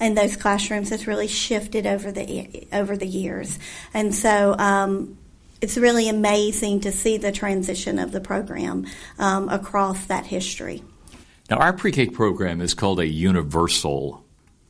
in 0.00 0.14
those 0.14 0.36
classrooms 0.36 0.90
has 0.90 1.06
really 1.06 1.28
shifted 1.28 1.86
over 1.86 2.12
the 2.12 2.66
over 2.72 2.96
the 2.96 3.06
years, 3.06 3.58
and 3.92 4.14
so. 4.14 4.54
Um, 4.58 5.18
it's 5.62 5.78
really 5.78 6.10
amazing 6.10 6.80
to 6.80 6.92
see 6.92 7.16
the 7.16 7.32
transition 7.32 7.98
of 7.98 8.12
the 8.12 8.20
program 8.20 8.86
um, 9.18 9.48
across 9.48 10.04
that 10.04 10.26
history. 10.26 10.82
Now, 11.48 11.56
our 11.56 11.72
pre 11.72 11.92
K 11.92 12.08
program 12.08 12.60
is 12.60 12.74
called 12.74 13.00
a 13.00 13.06
universal 13.06 14.26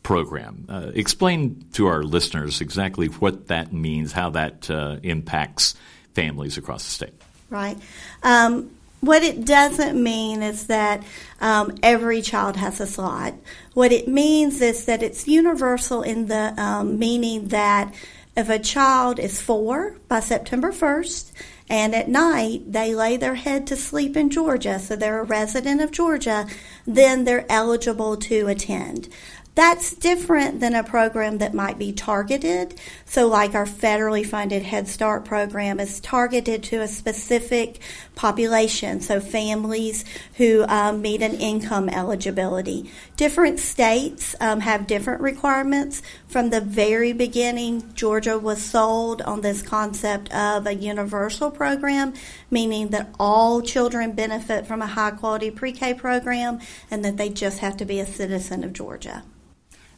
program. 0.07 0.67
Uh, 0.69 0.93
explain 0.95 1.65
to 1.73 1.89
our 1.89 2.05
listeners 2.05 2.61
exactly 2.61 3.09
what 3.09 3.49
that 3.49 3.73
means, 3.73 4.13
how 4.13 4.31
that 4.31 4.71
uh, 4.71 4.99
impacts 5.03 5.75
families 6.17 6.57
across 6.57 6.83
the 6.85 6.91
state. 6.91 7.15
Right. 7.51 7.79
Um, 8.23 8.71
what 9.01 9.23
it 9.23 9.45
doesn't 9.45 10.03
mean 10.03 10.43
is 10.43 10.67
that 10.67 11.03
um, 11.41 11.77
every 11.83 12.23
child 12.23 12.57
has 12.57 12.81
a 12.81 12.87
slot. 12.87 13.35
What 13.75 13.93
it 13.93 14.09
means 14.09 14.61
is 14.63 14.87
that 14.87 15.03
it's 15.03 15.29
universal 15.29 16.03
in 16.03 16.27
the 16.27 16.55
um, 16.61 16.99
meaning 16.99 17.49
that 17.49 17.95
if 18.35 18.49
a 18.49 18.59
child 18.59 19.19
is 19.19 19.41
four 19.41 19.97
by 20.09 20.21
September 20.21 20.73
1st 20.73 21.33
and 21.69 21.95
at 21.95 22.09
night 22.09 22.73
they 22.73 22.95
lay 22.95 23.17
their 23.17 23.35
head 23.35 23.67
to 23.67 23.77
sleep 23.77 24.17
in 24.17 24.31
Georgia, 24.31 24.79
so 24.79 24.97
they're 24.97 25.21
a 25.21 25.25
resident 25.25 25.81
of 25.83 25.91
Georgia, 25.91 26.47
then 26.87 27.25
they're 27.25 27.47
eligible 27.51 28.17
to 28.17 28.47
attend. 28.47 29.09
That's 29.57 29.95
different 29.95 30.61
than 30.61 30.75
a 30.75 30.85
program 30.85 31.39
that 31.39 31.55
might 31.55 31.79
be 31.79 31.91
targeted. 31.91 32.79
So, 33.07 33.27
like 33.27 33.55
our 33.55 33.65
federally 33.65 34.25
funded 34.25 34.63
Head 34.63 34.87
Start 34.87 35.25
program 35.25 35.81
is 35.81 35.99
targeted 35.99 36.63
to 36.65 36.83
a 36.83 36.87
specific 36.87 37.81
population, 38.15 39.01
so 39.01 39.19
families 39.19 40.05
who 40.35 40.67
um, 40.69 41.01
meet 41.01 41.23
an 41.23 41.37
income 41.37 41.89
eligibility. 41.89 42.91
Different 43.17 43.59
states 43.59 44.37
um, 44.41 44.61
have 44.61 44.87
different 44.87 45.23
requirements. 45.23 46.03
From 46.29 46.51
the 46.51 46.61
very 46.61 47.15
beginning, 47.15 47.95
Georgia 47.95 48.39
was 48.39 48.63
sold 48.63 49.23
on 49.23 49.41
this 49.41 49.63
concept 49.63 50.31
of 50.35 50.67
a 50.67 50.75
universal 50.75 51.51
program, 51.51 52.13
meaning 52.51 52.89
that 52.89 53.09
all 53.19 53.63
children 53.63 54.13
benefit 54.13 54.67
from 54.67 54.83
a 54.83 54.87
high 54.87 55.13
quality 55.13 55.51
pre 55.51 55.73
K 55.73 55.95
program 55.95 56.61
and 56.91 57.03
that 57.07 57.17
they 57.17 57.31
just 57.31 57.61
have 57.61 57.79
to 57.79 57.87
be 57.87 58.01
a 58.01 58.07
citizen 58.07 58.63
of 58.63 58.75
Georgia. 58.75 59.25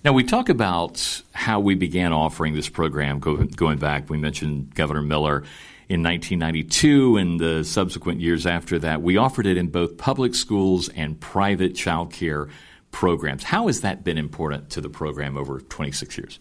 Now, 0.04 0.12
we 0.12 0.22
talk 0.22 0.48
about 0.48 1.22
how 1.32 1.58
we 1.58 1.74
began 1.74 2.12
offering 2.12 2.54
this 2.54 2.68
program 2.68 3.18
go, 3.18 3.36
going 3.36 3.78
back. 3.78 4.08
We 4.08 4.16
mentioned 4.16 4.74
Governor 4.74 5.02
Miller 5.02 5.42
in 5.88 6.02
1992 6.04 7.16
and 7.16 7.40
the 7.40 7.64
subsequent 7.64 8.20
years 8.20 8.46
after 8.46 8.78
that. 8.78 9.02
We 9.02 9.16
offered 9.16 9.46
it 9.46 9.56
in 9.56 9.68
both 9.68 9.96
public 9.96 10.36
schools 10.36 10.88
and 10.90 11.18
private 11.18 11.74
child 11.74 12.12
care 12.12 12.48
programs. 12.92 13.42
How 13.42 13.66
has 13.66 13.80
that 13.80 14.04
been 14.04 14.18
important 14.18 14.70
to 14.70 14.80
the 14.80 14.88
program 14.88 15.36
over 15.36 15.60
26 15.60 16.16
years? 16.16 16.38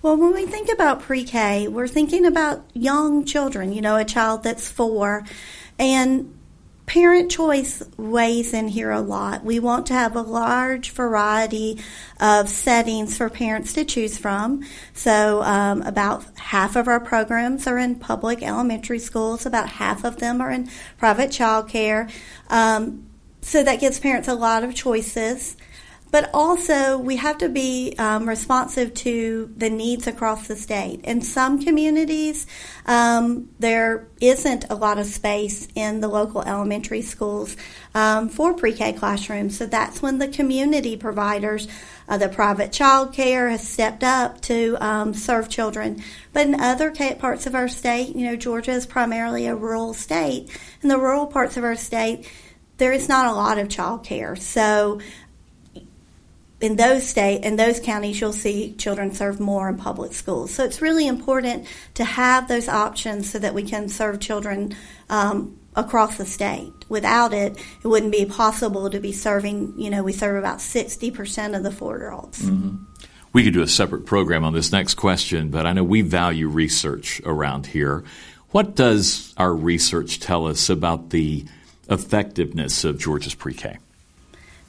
Well, 0.00 0.16
when 0.16 0.32
we 0.32 0.46
think 0.46 0.72
about 0.72 1.00
pre 1.00 1.24
K, 1.24 1.68
we're 1.68 1.86
thinking 1.86 2.24
about 2.24 2.64
young 2.72 3.26
children, 3.26 3.74
you 3.74 3.82
know, 3.82 3.96
a 3.96 4.04
child 4.06 4.42
that's 4.42 4.70
four. 4.70 5.24
And 5.78 6.34
parent 6.90 7.30
choice 7.30 7.84
weighs 7.96 8.52
in 8.52 8.66
here 8.66 8.90
a 8.90 9.00
lot. 9.00 9.44
We 9.44 9.60
want 9.60 9.86
to 9.86 9.92
have 9.92 10.16
a 10.16 10.22
large 10.22 10.90
variety 10.90 11.78
of 12.18 12.48
settings 12.48 13.16
for 13.16 13.30
parents 13.30 13.74
to 13.74 13.84
choose 13.84 14.18
from. 14.18 14.64
So, 14.92 15.40
um, 15.44 15.82
about 15.82 16.24
half 16.36 16.74
of 16.74 16.88
our 16.88 16.98
programs 16.98 17.68
are 17.68 17.78
in 17.78 17.94
public 17.94 18.42
elementary 18.42 18.98
schools, 18.98 19.46
about 19.46 19.68
half 19.68 20.02
of 20.02 20.16
them 20.16 20.40
are 20.40 20.50
in 20.50 20.68
private 20.98 21.30
child 21.30 21.68
care. 21.68 22.08
Um, 22.48 23.06
so, 23.40 23.62
that 23.62 23.78
gives 23.78 24.00
parents 24.00 24.26
a 24.26 24.34
lot 24.34 24.64
of 24.64 24.74
choices 24.74 25.56
but 26.10 26.30
also 26.34 26.98
we 26.98 27.16
have 27.16 27.38
to 27.38 27.48
be 27.48 27.94
um, 27.98 28.28
responsive 28.28 28.92
to 28.94 29.52
the 29.56 29.70
needs 29.70 30.06
across 30.06 30.48
the 30.48 30.56
state. 30.56 31.00
In 31.04 31.22
some 31.22 31.62
communities, 31.62 32.46
um, 32.86 33.48
there 33.58 34.08
isn't 34.20 34.66
a 34.70 34.74
lot 34.74 34.98
of 34.98 35.06
space 35.06 35.68
in 35.74 36.00
the 36.00 36.08
local 36.08 36.42
elementary 36.42 37.02
schools 37.02 37.56
um, 37.94 38.28
for 38.28 38.54
pre-K 38.54 38.94
classrooms, 38.94 39.56
so 39.56 39.66
that's 39.66 40.02
when 40.02 40.18
the 40.18 40.28
community 40.28 40.96
providers, 40.96 41.68
uh, 42.08 42.18
the 42.18 42.28
private 42.28 42.72
child 42.72 43.12
care, 43.12 43.48
has 43.48 43.66
stepped 43.66 44.02
up 44.02 44.40
to 44.42 44.76
um, 44.80 45.14
serve 45.14 45.48
children. 45.48 46.02
But 46.32 46.46
in 46.46 46.60
other 46.60 46.90
parts 46.90 47.46
of 47.46 47.54
our 47.54 47.68
state, 47.68 48.14
you 48.16 48.26
know, 48.26 48.36
Georgia 48.36 48.72
is 48.72 48.86
primarily 48.86 49.46
a 49.46 49.54
rural 49.54 49.94
state. 49.94 50.50
In 50.82 50.88
the 50.88 50.98
rural 50.98 51.26
parts 51.26 51.56
of 51.56 51.64
our 51.64 51.76
state, 51.76 52.28
there 52.80 52.92
is 52.92 53.08
not 53.10 53.26
a 53.26 53.32
lot 53.32 53.58
of 53.58 53.68
child 53.68 54.04
care. 54.04 54.34
So 54.34 55.00
in 56.60 56.76
those 56.76 57.08
state 57.08 57.42
in 57.42 57.56
those 57.56 57.80
counties 57.80 58.20
you'll 58.20 58.32
see 58.32 58.74
children 58.74 59.12
serve 59.12 59.40
more 59.40 59.68
in 59.68 59.76
public 59.76 60.12
schools. 60.12 60.52
So 60.52 60.64
it's 60.64 60.82
really 60.82 61.06
important 61.06 61.66
to 61.94 62.04
have 62.04 62.48
those 62.48 62.68
options 62.68 63.30
so 63.30 63.38
that 63.38 63.54
we 63.54 63.62
can 63.62 63.88
serve 63.88 64.20
children 64.20 64.76
um, 65.08 65.58
across 65.74 66.18
the 66.18 66.26
state. 66.26 66.72
Without 66.88 67.32
it 67.32 67.56
it 67.82 67.88
wouldn't 67.88 68.12
be 68.12 68.26
possible 68.26 68.90
to 68.90 69.00
be 69.00 69.12
serving 69.12 69.74
you 69.78 69.90
know 69.90 70.02
we 70.02 70.12
serve 70.12 70.36
about 70.36 70.58
60% 70.58 71.56
of 71.56 71.62
the 71.62 71.70
four 71.70 71.98
year 71.98 72.10
olds 72.10 72.42
mm-hmm. 72.42 72.82
we 73.32 73.44
could 73.44 73.54
do 73.54 73.62
a 73.62 73.68
separate 73.68 74.06
program 74.06 74.44
on 74.44 74.52
this 74.52 74.72
next 74.72 74.94
question 74.94 75.50
but 75.50 75.66
i 75.66 75.72
know 75.72 75.84
we 75.84 76.02
value 76.02 76.48
research 76.48 77.20
around 77.24 77.66
here. 77.66 78.04
What 78.50 78.74
does 78.74 79.32
our 79.36 79.54
research 79.54 80.18
tell 80.18 80.48
us 80.48 80.68
about 80.68 81.10
the 81.10 81.44
effectiveness 81.88 82.84
of 82.84 82.98
georgia's 82.98 83.36
pre-k? 83.36 83.78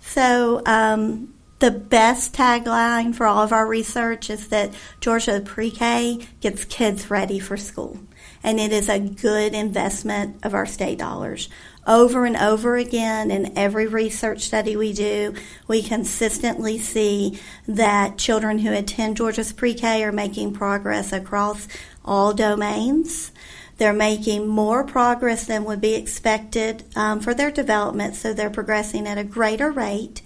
So 0.01 0.62
um, 0.67 1.33
the 1.62 1.72
best 1.72 2.34
tagline 2.34 3.13
for 3.13 3.27
all 3.27 3.44
of 3.44 3.53
our 3.53 3.68
research 3.68 4.32
is 4.32 4.48
that 4.48 4.74
Georgia 5.00 5.39
pre-K 5.46 6.27
gets 6.41 6.65
kids 6.65 7.12
ready 7.12 7.38
for 7.38 7.56
school. 7.56 8.00
And 8.44 8.60
it 8.60 8.72
is 8.72 8.89
a 8.89 9.00
good 9.00 9.53
investment 9.53 10.44
of 10.44 10.56
our 10.56 10.65
state 10.65 10.98
dollars. 10.98 11.50
Over 11.86 12.25
and 12.25 12.36
over 12.36 12.77
again, 12.77 13.30
in 13.30 13.56
every 13.56 13.86
research 13.86 14.41
study 14.41 14.75
we 14.75 14.91
do, 14.91 15.36
we 15.68 15.84
consistently 15.84 16.80
see 16.80 17.39
that 17.68 18.18
children 18.18 18.60
who 18.60 18.74
attend 18.74 19.18
Georgia's 19.18 19.53
pre 19.53 19.75
K 19.75 20.03
are 20.03 20.12
making 20.12 20.53
progress 20.53 21.13
across 21.13 21.68
all 22.03 22.34
domains. 22.34 23.32
They're 23.77 23.94
making 23.94 24.48
more 24.48 24.84
progress 24.84 25.46
than 25.46 25.65
would 25.65 25.82
be 25.82 25.94
expected 25.94 26.84
um, 26.96 27.20
for 27.20 27.36
their 27.36 27.51
development, 27.51 28.15
so 28.15 28.34
they're 28.34 28.50
progressing 28.50 29.08
at 29.08 29.20
a 29.20 29.24
greater 29.24 29.72
rate 29.72 30.24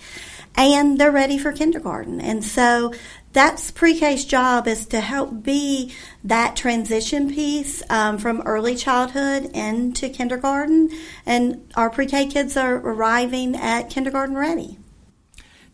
and 0.58 0.98
they're 0.98 1.12
ready 1.12 1.38
for 1.38 1.52
kindergarten. 1.52 2.22
And 2.22 2.44
so 2.44 2.94
that's 3.34 3.70
pre-K's 3.72 4.26
job 4.26 4.68
is 4.68 4.86
to 4.88 5.02
help 5.02 5.44
be 5.44 5.94
that 6.24 6.56
transition 6.56 7.30
piece 7.30 7.84
um, 7.90 8.18
from 8.18 8.42
early 8.42 8.76
childhood 8.76 9.52
into 9.54 10.10
kindergarten. 10.10 10.90
And 11.26 11.70
our 11.76 11.90
pre-K 11.90 12.28
kids 12.28 12.56
are 12.56 12.76
arriving 12.76 13.56
at 13.56 13.90
kindergarten 13.90 14.38
ready. 14.38 14.78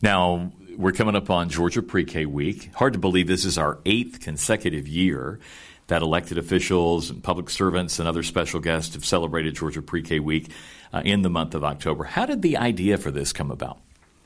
Now, 0.02 0.52
we're 0.76 0.94
coming 0.94 1.16
up 1.16 1.30
on 1.30 1.50
Georgia 1.50 1.84
Pre-K 1.84 2.26
Week. 2.26 2.74
Hard 2.74 2.94
to 2.94 3.00
believe 3.00 3.28
this 3.28 3.46
is 3.46 3.58
our 3.58 3.78
eighth 3.86 4.20
consecutive 4.20 4.88
year 4.88 5.40
that 5.88 6.02
elected 6.02 6.38
officials 6.40 7.10
and 7.10 7.22
public 7.22 7.50
servants 7.50 8.00
and 8.00 8.08
other 8.08 8.24
special 8.24 8.60
guests 8.60 8.96
have 8.96 9.06
celebrated 9.06 9.54
Georgia 9.54 9.82
Pre-K 9.82 10.20
Week 10.20 10.50
uh, 10.94 11.02
in 11.06 11.22
the 11.22 11.30
month 11.30 11.54
of 11.54 11.64
October. 11.64 12.06
How 12.06 12.26
did 12.26 12.42
the 12.42 12.58
idea 12.58 12.98
for 12.98 13.12
this 13.12 13.34
come 13.34 13.52
about? 13.52 13.78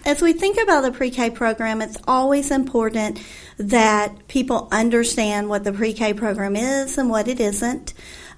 As 0.06 0.22
we 0.22 0.34
think 0.34 0.58
about 0.62 0.82
the 0.82 0.92
pre 0.92 1.10
K 1.10 1.30
program, 1.30 1.82
it's 1.82 1.98
always 2.08 2.52
important 2.52 3.20
that 3.58 4.28
people 4.28 4.68
understand 4.72 5.50
what 5.50 5.64
the 5.64 5.74
pre 5.74 5.94
K 5.94 6.14
program 6.14 6.56
is 6.56 6.98
and 6.98 7.10
what 7.10 7.28
it 7.28 7.40
isn't. 7.40 7.94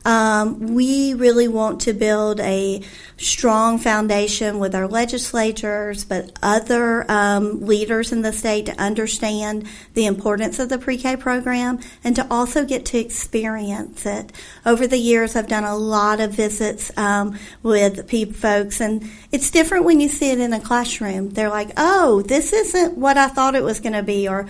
Um, 0.08 0.74
we 0.74 1.14
really 1.16 1.50
want 1.50 1.82
to 1.82 1.92
build 1.92 2.40
a 2.40 2.82
strong 3.18 3.78
foundation 3.78 4.58
with 4.58 4.74
our 4.74 4.88
legislators, 4.88 6.06
but 6.06 6.32
other 6.42 7.06
um, 7.12 7.66
leaders 7.66 8.14
in 8.14 8.22
the 8.22 8.32
state 8.32 8.68
to 8.68 8.82
understand 8.82 9.68
the 9.96 10.06
importance 10.06 10.60
of 10.60 10.70
the 10.70 10.78
pre 10.78 10.98
K 10.98 11.18
program 11.18 11.80
and 12.06 12.16
to 12.16 12.26
also 12.32 12.64
get 12.64 12.86
to 12.86 12.98
experience 12.98 14.06
it. 14.06 14.32
Over 14.66 14.88
the 14.88 14.98
years, 14.98 15.36
I've 15.36 15.50
done 15.50 15.66
a 15.66 15.76
lot 15.76 16.22
of 16.22 16.32
visits 16.32 16.90
um, 16.98 17.38
with 17.62 18.10
folks, 18.38 18.80
and 18.80 19.12
it's 19.34 19.52
different 19.52 19.84
when 19.84 20.00
you 20.00 20.08
see 20.08 20.32
it 20.32 20.40
in 20.40 20.54
a 20.54 20.62
classroom. 20.62 21.32
They're 21.32 21.50
like, 21.50 21.72
oh, 21.76 22.22
this 22.22 22.54
isn't 22.54 22.98
what 22.98 23.18
I 23.18 23.28
thought 23.28 23.56
it 23.56 23.64
was 23.64 23.82
going 23.82 23.92
to 23.92 24.04
be, 24.04 24.30
or 24.30 24.48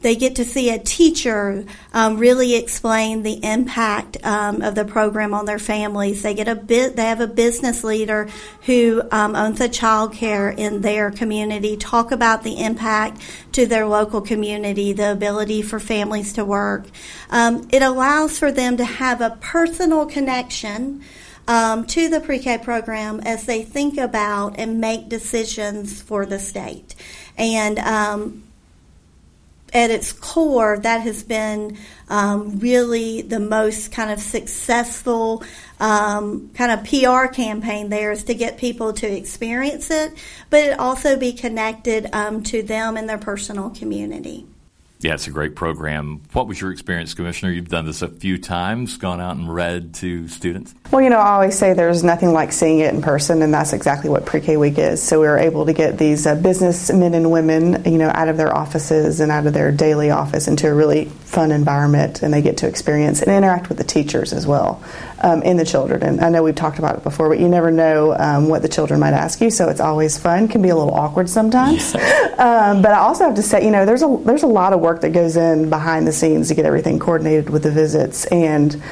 they 0.00 0.16
get 0.16 0.36
to 0.36 0.44
see 0.44 0.70
a 0.70 0.78
teacher 0.78 1.64
um, 1.92 2.18
really 2.18 2.54
explain 2.54 3.22
the 3.22 3.44
impact 3.44 4.16
um, 4.24 4.62
of 4.62 4.74
the 4.74 4.84
program 4.84 5.34
on 5.34 5.44
their 5.44 5.58
families. 5.58 6.22
They 6.22 6.34
get 6.34 6.48
a 6.48 6.54
bit. 6.54 6.96
They 6.96 7.04
have 7.04 7.20
a 7.20 7.26
business 7.26 7.84
leader 7.84 8.28
who 8.62 9.02
um, 9.10 9.36
owns 9.36 9.60
a 9.60 9.68
child 9.68 10.12
care 10.14 10.50
in 10.50 10.80
their 10.80 11.10
community 11.10 11.76
talk 11.76 12.12
about 12.12 12.42
the 12.42 12.62
impact 12.62 13.20
to 13.52 13.66
their 13.66 13.86
local 13.86 14.20
community, 14.20 14.92
the 14.92 15.12
ability 15.12 15.62
for 15.62 15.78
families 15.78 16.32
to 16.34 16.44
work. 16.44 16.86
Um, 17.30 17.68
it 17.70 17.82
allows 17.82 18.38
for 18.38 18.50
them 18.50 18.76
to 18.78 18.84
have 18.84 19.20
a 19.20 19.36
personal 19.40 20.06
connection. 20.06 21.02
Um, 21.48 21.84
to 21.86 22.08
the 22.08 22.20
pre 22.20 22.38
K 22.38 22.58
program 22.58 23.18
as 23.20 23.46
they 23.46 23.64
think 23.64 23.98
about 23.98 24.56
and 24.56 24.80
make 24.80 25.08
decisions 25.08 26.00
for 26.00 26.24
the 26.24 26.38
state. 26.38 26.94
And 27.36 27.80
um, 27.80 28.44
at 29.72 29.90
its 29.90 30.12
core, 30.12 30.78
that 30.78 31.02
has 31.02 31.22
been 31.22 31.78
um, 32.08 32.58
really 32.58 33.22
the 33.22 33.40
most 33.40 33.92
kind 33.92 34.10
of 34.10 34.20
successful 34.20 35.44
um, 35.78 36.50
kind 36.54 36.72
of 36.72 36.84
PR 36.84 37.32
campaign 37.32 37.88
there 37.88 38.12
is 38.12 38.24
to 38.24 38.34
get 38.34 38.58
people 38.58 38.92
to 38.94 39.06
experience 39.06 39.90
it, 39.90 40.12
but 40.50 40.60
it 40.60 40.78
also 40.78 41.16
be 41.16 41.32
connected 41.32 42.08
um, 42.12 42.42
to 42.44 42.62
them 42.62 42.96
and 42.96 43.08
their 43.08 43.18
personal 43.18 43.70
community. 43.70 44.46
Yeah, 45.02 45.14
it's 45.14 45.26
a 45.26 45.30
great 45.30 45.56
program. 45.56 46.20
What 46.34 46.46
was 46.46 46.60
your 46.60 46.72
experience, 46.72 47.14
Commissioner? 47.14 47.52
You've 47.52 47.70
done 47.70 47.86
this 47.86 48.02
a 48.02 48.08
few 48.08 48.36
times, 48.36 48.98
gone 48.98 49.18
out 49.18 49.34
and 49.34 49.52
read 49.52 49.94
to 49.94 50.28
students. 50.28 50.74
Well, 50.90 51.00
you 51.00 51.08
know, 51.08 51.18
I 51.18 51.30
always 51.30 51.58
say 51.58 51.72
there's 51.72 52.04
nothing 52.04 52.34
like 52.34 52.52
seeing 52.52 52.80
it 52.80 52.92
in 52.92 53.00
person, 53.00 53.40
and 53.40 53.54
that's 53.54 53.72
exactly 53.72 54.10
what 54.10 54.26
Pre 54.26 54.42
K 54.42 54.58
Week 54.58 54.76
is. 54.76 55.02
So 55.02 55.18
we 55.20 55.26
were 55.26 55.38
able 55.38 55.64
to 55.64 55.72
get 55.72 55.96
these 55.96 56.26
uh, 56.26 56.34
businessmen 56.34 57.14
and 57.14 57.32
women, 57.32 57.82
you 57.84 57.96
know, 57.96 58.10
out 58.12 58.28
of 58.28 58.36
their 58.36 58.54
offices 58.54 59.20
and 59.20 59.32
out 59.32 59.46
of 59.46 59.54
their 59.54 59.72
daily 59.72 60.10
office 60.10 60.48
into 60.48 60.68
a 60.68 60.74
really 60.74 61.06
fun 61.06 61.50
environment, 61.50 62.22
and 62.22 62.34
they 62.34 62.42
get 62.42 62.58
to 62.58 62.68
experience 62.68 63.22
and 63.22 63.32
interact 63.32 63.70
with 63.70 63.78
the 63.78 63.84
teachers 63.84 64.34
as 64.34 64.46
well 64.46 64.82
um, 65.20 65.42
in 65.42 65.56
the 65.56 65.64
children. 65.64 66.02
And 66.02 66.20
I 66.20 66.28
know 66.28 66.42
we've 66.42 66.54
talked 66.54 66.78
about 66.78 66.96
it 66.96 67.04
before, 67.04 67.30
but 67.30 67.40
you 67.40 67.48
never 67.48 67.70
know 67.70 68.14
um, 68.18 68.48
what 68.48 68.60
the 68.60 68.68
children 68.68 69.00
might 69.00 69.14
ask 69.14 69.40
you, 69.40 69.48
so 69.48 69.70
it's 69.70 69.80
always 69.80 70.18
fun. 70.18 70.48
Can 70.48 70.60
be 70.60 70.68
a 70.68 70.76
little 70.76 70.94
awkward 70.94 71.30
sometimes, 71.30 71.94
um, 71.94 72.82
but 72.82 72.90
I 72.90 72.98
also 72.98 73.24
have 73.24 73.36
to 73.36 73.42
say, 73.42 73.64
you 73.64 73.70
know, 73.70 73.86
there's 73.86 74.02
a 74.02 74.20
there's 74.24 74.42
a 74.42 74.48
lot 74.48 74.72
of 74.72 74.80
work 74.80 74.89
that 74.98 75.10
goes 75.10 75.36
in 75.36 75.70
behind 75.70 76.06
the 76.06 76.12
scenes 76.12 76.48
to 76.48 76.54
get 76.54 76.66
everything 76.66 76.98
coordinated 76.98 77.50
with 77.50 77.62
the 77.62 77.70
visits 77.70 78.24
and. 78.26 78.82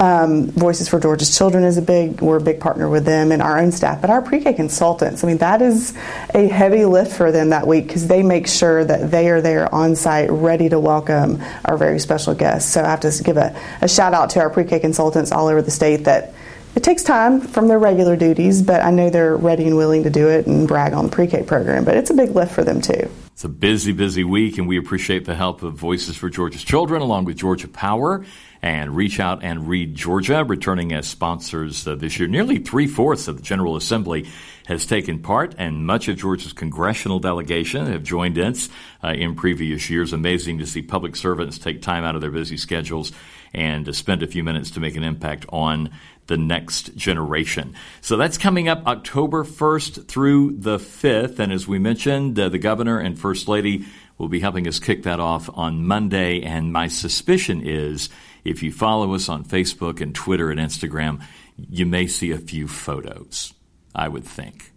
Um, 0.00 0.52
Voices 0.52 0.88
for 0.88 1.00
Georgia's 1.00 1.36
Children 1.36 1.64
is 1.64 1.76
a 1.76 1.82
big, 1.82 2.20
we're 2.20 2.36
a 2.36 2.40
big 2.40 2.60
partner 2.60 2.88
with 2.88 3.04
them 3.04 3.32
and 3.32 3.42
our 3.42 3.58
own 3.58 3.72
staff, 3.72 4.00
but 4.00 4.10
our 4.10 4.22
pre-K 4.22 4.54
consultants, 4.54 5.24
I 5.24 5.26
mean, 5.26 5.38
that 5.38 5.60
is 5.60 5.92
a 6.34 6.46
heavy 6.46 6.84
lift 6.84 7.16
for 7.16 7.32
them 7.32 7.48
that 7.50 7.66
week 7.66 7.88
because 7.88 8.06
they 8.06 8.22
make 8.22 8.46
sure 8.46 8.84
that 8.84 9.10
they 9.10 9.28
are 9.28 9.40
there 9.40 9.74
on 9.74 9.96
site, 9.96 10.30
ready 10.30 10.68
to 10.68 10.78
welcome 10.78 11.42
our 11.64 11.76
very 11.76 11.98
special 11.98 12.32
guests. 12.32 12.72
So 12.72 12.84
I 12.84 12.90
have 12.90 13.00
to 13.00 13.22
give 13.24 13.36
a, 13.36 13.60
a 13.82 13.88
shout 13.88 14.14
out 14.14 14.30
to 14.30 14.40
our 14.40 14.50
pre-K 14.50 14.78
consultants 14.78 15.32
all 15.32 15.48
over 15.48 15.62
the 15.62 15.72
state 15.72 16.04
that 16.04 16.32
it 16.76 16.84
takes 16.84 17.02
time 17.02 17.40
from 17.40 17.66
their 17.66 17.78
regular 17.78 18.14
duties, 18.14 18.62
but 18.62 18.84
I 18.84 18.92
know 18.92 19.10
they're 19.10 19.36
ready 19.36 19.66
and 19.66 19.76
willing 19.76 20.04
to 20.04 20.10
do 20.10 20.28
it 20.28 20.46
and 20.46 20.68
brag 20.68 20.92
on 20.92 21.06
the 21.06 21.10
pre 21.10 21.26
K 21.26 21.42
program. 21.42 21.84
But 21.84 21.96
it's 21.96 22.10
a 22.10 22.14
big 22.14 22.30
lift 22.30 22.52
for 22.52 22.62
them, 22.62 22.80
too. 22.80 23.10
It's 23.38 23.44
a 23.44 23.48
busy, 23.48 23.92
busy 23.92 24.24
week, 24.24 24.58
and 24.58 24.66
we 24.66 24.78
appreciate 24.78 25.24
the 25.24 25.36
help 25.36 25.62
of 25.62 25.74
Voices 25.74 26.16
for 26.16 26.28
Georgia's 26.28 26.64
Children 26.64 27.02
along 27.02 27.24
with 27.24 27.36
Georgia 27.36 27.68
Power 27.68 28.24
and 28.62 28.96
Reach 28.96 29.20
Out 29.20 29.44
and 29.44 29.68
Read 29.68 29.94
Georgia, 29.94 30.42
returning 30.42 30.92
as 30.92 31.06
sponsors 31.06 31.86
uh, 31.86 31.94
this 31.94 32.18
year. 32.18 32.28
Nearly 32.28 32.58
three 32.58 32.88
fourths 32.88 33.28
of 33.28 33.36
the 33.36 33.42
General 33.44 33.76
Assembly 33.76 34.26
has 34.66 34.86
taken 34.86 35.20
part, 35.20 35.54
and 35.56 35.86
much 35.86 36.08
of 36.08 36.16
Georgia's 36.16 36.52
congressional 36.52 37.20
delegation 37.20 37.86
have 37.86 38.02
joined 38.02 38.40
us 38.40 38.68
uh, 39.04 39.10
in 39.10 39.36
previous 39.36 39.88
years. 39.88 40.12
Amazing 40.12 40.58
to 40.58 40.66
see 40.66 40.82
public 40.82 41.14
servants 41.14 41.58
take 41.58 41.80
time 41.80 42.02
out 42.02 42.16
of 42.16 42.20
their 42.20 42.32
busy 42.32 42.56
schedules 42.56 43.12
and 43.54 43.84
to 43.84 43.92
spend 43.92 44.24
a 44.24 44.26
few 44.26 44.42
minutes 44.42 44.72
to 44.72 44.80
make 44.80 44.96
an 44.96 45.04
impact 45.04 45.46
on 45.50 45.90
the 46.28 46.36
next 46.36 46.94
generation. 46.94 47.74
So 48.00 48.16
that's 48.16 48.38
coming 48.38 48.68
up 48.68 48.86
October 48.86 49.44
1st 49.44 50.06
through 50.06 50.52
the 50.58 50.78
5th. 50.78 51.38
And 51.38 51.52
as 51.52 51.66
we 51.66 51.78
mentioned, 51.78 52.38
uh, 52.38 52.48
the 52.48 52.58
governor 52.58 52.98
and 52.98 53.18
first 53.18 53.48
lady 53.48 53.86
will 54.18 54.28
be 54.28 54.40
helping 54.40 54.68
us 54.68 54.78
kick 54.78 55.02
that 55.02 55.20
off 55.20 55.50
on 55.52 55.86
Monday. 55.86 56.42
And 56.42 56.72
my 56.72 56.88
suspicion 56.88 57.62
is 57.64 58.08
if 58.44 58.62
you 58.62 58.70
follow 58.70 59.14
us 59.14 59.28
on 59.28 59.44
Facebook 59.44 60.00
and 60.00 60.14
Twitter 60.14 60.50
and 60.50 60.60
Instagram, 60.60 61.22
you 61.56 61.86
may 61.86 62.06
see 62.06 62.30
a 62.30 62.38
few 62.38 62.68
photos, 62.68 63.52
I 63.94 64.08
would 64.08 64.24
think. 64.24 64.72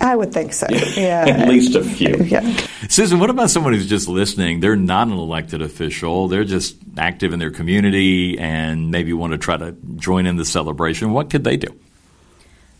I 0.00 0.16
would 0.16 0.32
think 0.32 0.52
so. 0.52 0.66
Yeah. 0.70 1.24
At 1.28 1.48
least 1.48 1.74
a 1.74 1.82
few. 1.82 2.16
Yeah. 2.16 2.40
Susan, 2.88 3.18
what 3.18 3.30
about 3.30 3.50
someone 3.50 3.72
who's 3.72 3.88
just 3.88 4.08
listening? 4.08 4.60
They're 4.60 4.76
not 4.76 5.08
an 5.08 5.14
elected 5.14 5.62
official. 5.62 6.28
They're 6.28 6.44
just 6.44 6.76
active 6.96 7.32
in 7.32 7.38
their 7.38 7.50
community 7.50 8.38
and 8.38 8.90
maybe 8.90 9.12
want 9.12 9.32
to 9.32 9.38
try 9.38 9.56
to 9.56 9.72
join 9.96 10.26
in 10.26 10.36
the 10.36 10.44
celebration. 10.44 11.12
What 11.12 11.30
could 11.30 11.44
they 11.44 11.56
do? 11.56 11.68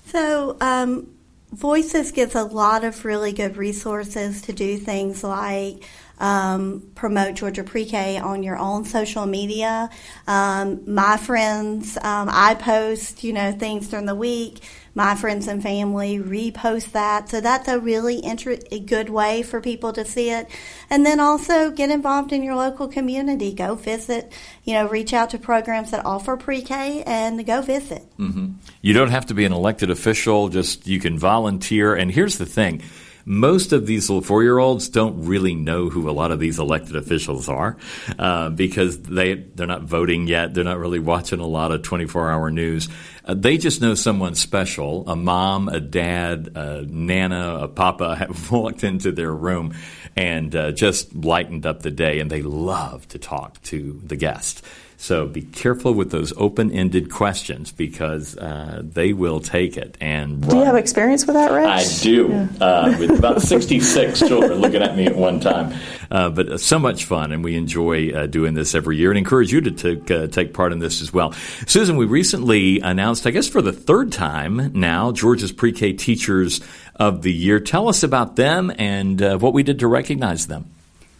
So, 0.06 0.56
um, 0.60 1.08
Voices 1.52 2.12
gives 2.12 2.34
a 2.34 2.44
lot 2.44 2.84
of 2.84 3.06
really 3.06 3.32
good 3.32 3.56
resources 3.56 4.42
to 4.42 4.52
do 4.52 4.76
things 4.76 5.24
like 5.24 5.82
um, 6.20 6.90
promote 6.94 7.36
Georgia 7.36 7.64
Pre 7.64 7.86
K 7.86 8.18
on 8.18 8.42
your 8.42 8.58
own 8.58 8.84
social 8.84 9.24
media. 9.24 9.88
Um, 10.26 10.82
my 10.92 11.16
friends, 11.16 11.96
um, 11.96 12.28
I 12.30 12.54
post, 12.54 13.24
you 13.24 13.32
know, 13.32 13.52
things 13.52 13.88
during 13.88 14.04
the 14.04 14.14
week 14.14 14.60
my 14.98 15.14
friends 15.14 15.46
and 15.46 15.62
family 15.62 16.18
repost 16.18 16.90
that. 16.90 17.28
So 17.28 17.40
that's 17.40 17.68
a 17.68 17.78
really 17.78 18.22
inter- 18.22 18.58
a 18.72 18.80
good 18.80 19.08
way 19.08 19.44
for 19.44 19.60
people 19.60 19.92
to 19.92 20.04
see 20.04 20.30
it. 20.30 20.50
And 20.90 21.06
then 21.06 21.20
also 21.20 21.70
get 21.70 21.88
involved 21.88 22.32
in 22.32 22.42
your 22.42 22.56
local 22.56 22.88
community. 22.88 23.54
Go 23.54 23.76
visit, 23.76 24.32
you 24.64 24.74
know, 24.74 24.88
reach 24.88 25.12
out 25.12 25.30
to 25.30 25.38
programs 25.38 25.92
that 25.92 26.04
offer 26.04 26.36
pre 26.36 26.62
K 26.62 27.04
and 27.04 27.46
go 27.46 27.62
visit. 27.62 28.10
Mm-hmm. 28.18 28.54
You 28.82 28.92
don't 28.92 29.10
have 29.10 29.26
to 29.26 29.34
be 29.34 29.44
an 29.44 29.52
elected 29.52 29.88
official, 29.88 30.48
just 30.48 30.88
you 30.88 30.98
can 30.98 31.16
volunteer. 31.16 31.94
And 31.94 32.10
here's 32.10 32.38
the 32.38 32.46
thing 32.46 32.82
most 33.28 33.72
of 33.74 33.86
these 33.86 34.08
little 34.08 34.22
four 34.22 34.42
year 34.42 34.58
olds 34.58 34.88
don't 34.88 35.26
really 35.26 35.54
know 35.54 35.90
who 35.90 36.08
a 36.08 36.12
lot 36.12 36.30
of 36.30 36.40
these 36.40 36.58
elected 36.58 36.96
officials 36.96 37.46
are 37.48 37.76
uh, 38.18 38.48
because 38.48 38.98
they 39.02 39.34
they're 39.34 39.66
not 39.66 39.82
voting 39.82 40.26
yet. 40.26 40.54
They're 40.54 40.64
not 40.64 40.78
really 40.78 40.98
watching 40.98 41.38
a 41.38 41.46
lot 41.46 41.70
of 41.70 41.82
24 41.82 42.30
hour 42.30 42.50
news. 42.50 42.88
Uh, 43.24 43.34
they 43.34 43.58
just 43.58 43.82
know 43.82 43.94
someone 43.94 44.34
special, 44.34 45.06
a 45.06 45.14
mom, 45.14 45.68
a 45.68 45.78
dad, 45.78 46.52
a 46.54 46.82
nana, 46.88 47.58
a 47.64 47.68
papa 47.68 48.16
have 48.18 48.50
walked 48.50 48.82
into 48.82 49.12
their 49.12 49.32
room 49.32 49.74
and 50.16 50.56
uh, 50.56 50.72
just 50.72 51.14
lightened 51.14 51.66
up 51.66 51.82
the 51.82 51.90
day, 51.90 52.20
and 52.20 52.30
they 52.30 52.42
love 52.42 53.06
to 53.08 53.18
talk 53.18 53.62
to 53.64 54.00
the 54.04 54.16
guest. 54.16 54.64
So 55.00 55.28
be 55.28 55.42
careful 55.42 55.94
with 55.94 56.10
those 56.10 56.32
open 56.36 56.72
ended 56.72 57.08
questions 57.08 57.70
because 57.70 58.36
uh, 58.36 58.82
they 58.84 59.12
will 59.12 59.38
take 59.38 59.76
it. 59.76 59.96
And 60.00 60.46
do 60.46 60.56
you 60.56 60.64
have 60.64 60.74
experience 60.74 61.24
with 61.24 61.36
that, 61.36 61.52
Rich? 61.52 61.66
I 61.66 62.02
do. 62.02 62.28
Yeah. 62.28 62.48
Uh, 62.60 62.96
with 62.98 63.16
about 63.16 63.40
66 63.40 64.18
children 64.18 64.54
looking 64.54 64.82
at 64.82 64.96
me 64.96 65.06
at 65.06 65.14
one 65.14 65.38
time. 65.38 65.72
Uh, 66.10 66.30
but 66.30 66.60
so 66.60 66.80
much 66.80 67.04
fun, 67.04 67.30
and 67.30 67.44
we 67.44 67.56
enjoy 67.56 68.10
uh, 68.10 68.26
doing 68.26 68.54
this 68.54 68.74
every 68.74 68.96
year 68.96 69.12
and 69.12 69.18
encourage 69.18 69.52
you 69.52 69.60
to 69.60 69.70
take, 69.70 70.10
uh, 70.10 70.26
take 70.26 70.52
part 70.52 70.72
in 70.72 70.80
this 70.80 71.00
as 71.00 71.12
well. 71.12 71.30
Susan, 71.68 71.96
we 71.96 72.04
recently 72.04 72.80
announced, 72.80 73.24
I 73.24 73.30
guess 73.30 73.48
for 73.48 73.62
the 73.62 73.72
third 73.72 74.10
time 74.10 74.72
now, 74.72 75.12
Georgia's 75.12 75.52
Pre 75.52 75.70
K 75.70 75.92
Teachers 75.92 76.60
of 76.96 77.22
the 77.22 77.32
Year. 77.32 77.60
Tell 77.60 77.88
us 77.88 78.02
about 78.02 78.34
them 78.34 78.72
and 78.76 79.22
uh, 79.22 79.38
what 79.38 79.52
we 79.52 79.62
did 79.62 79.78
to 79.78 79.86
recognize 79.86 80.48
them. 80.48 80.68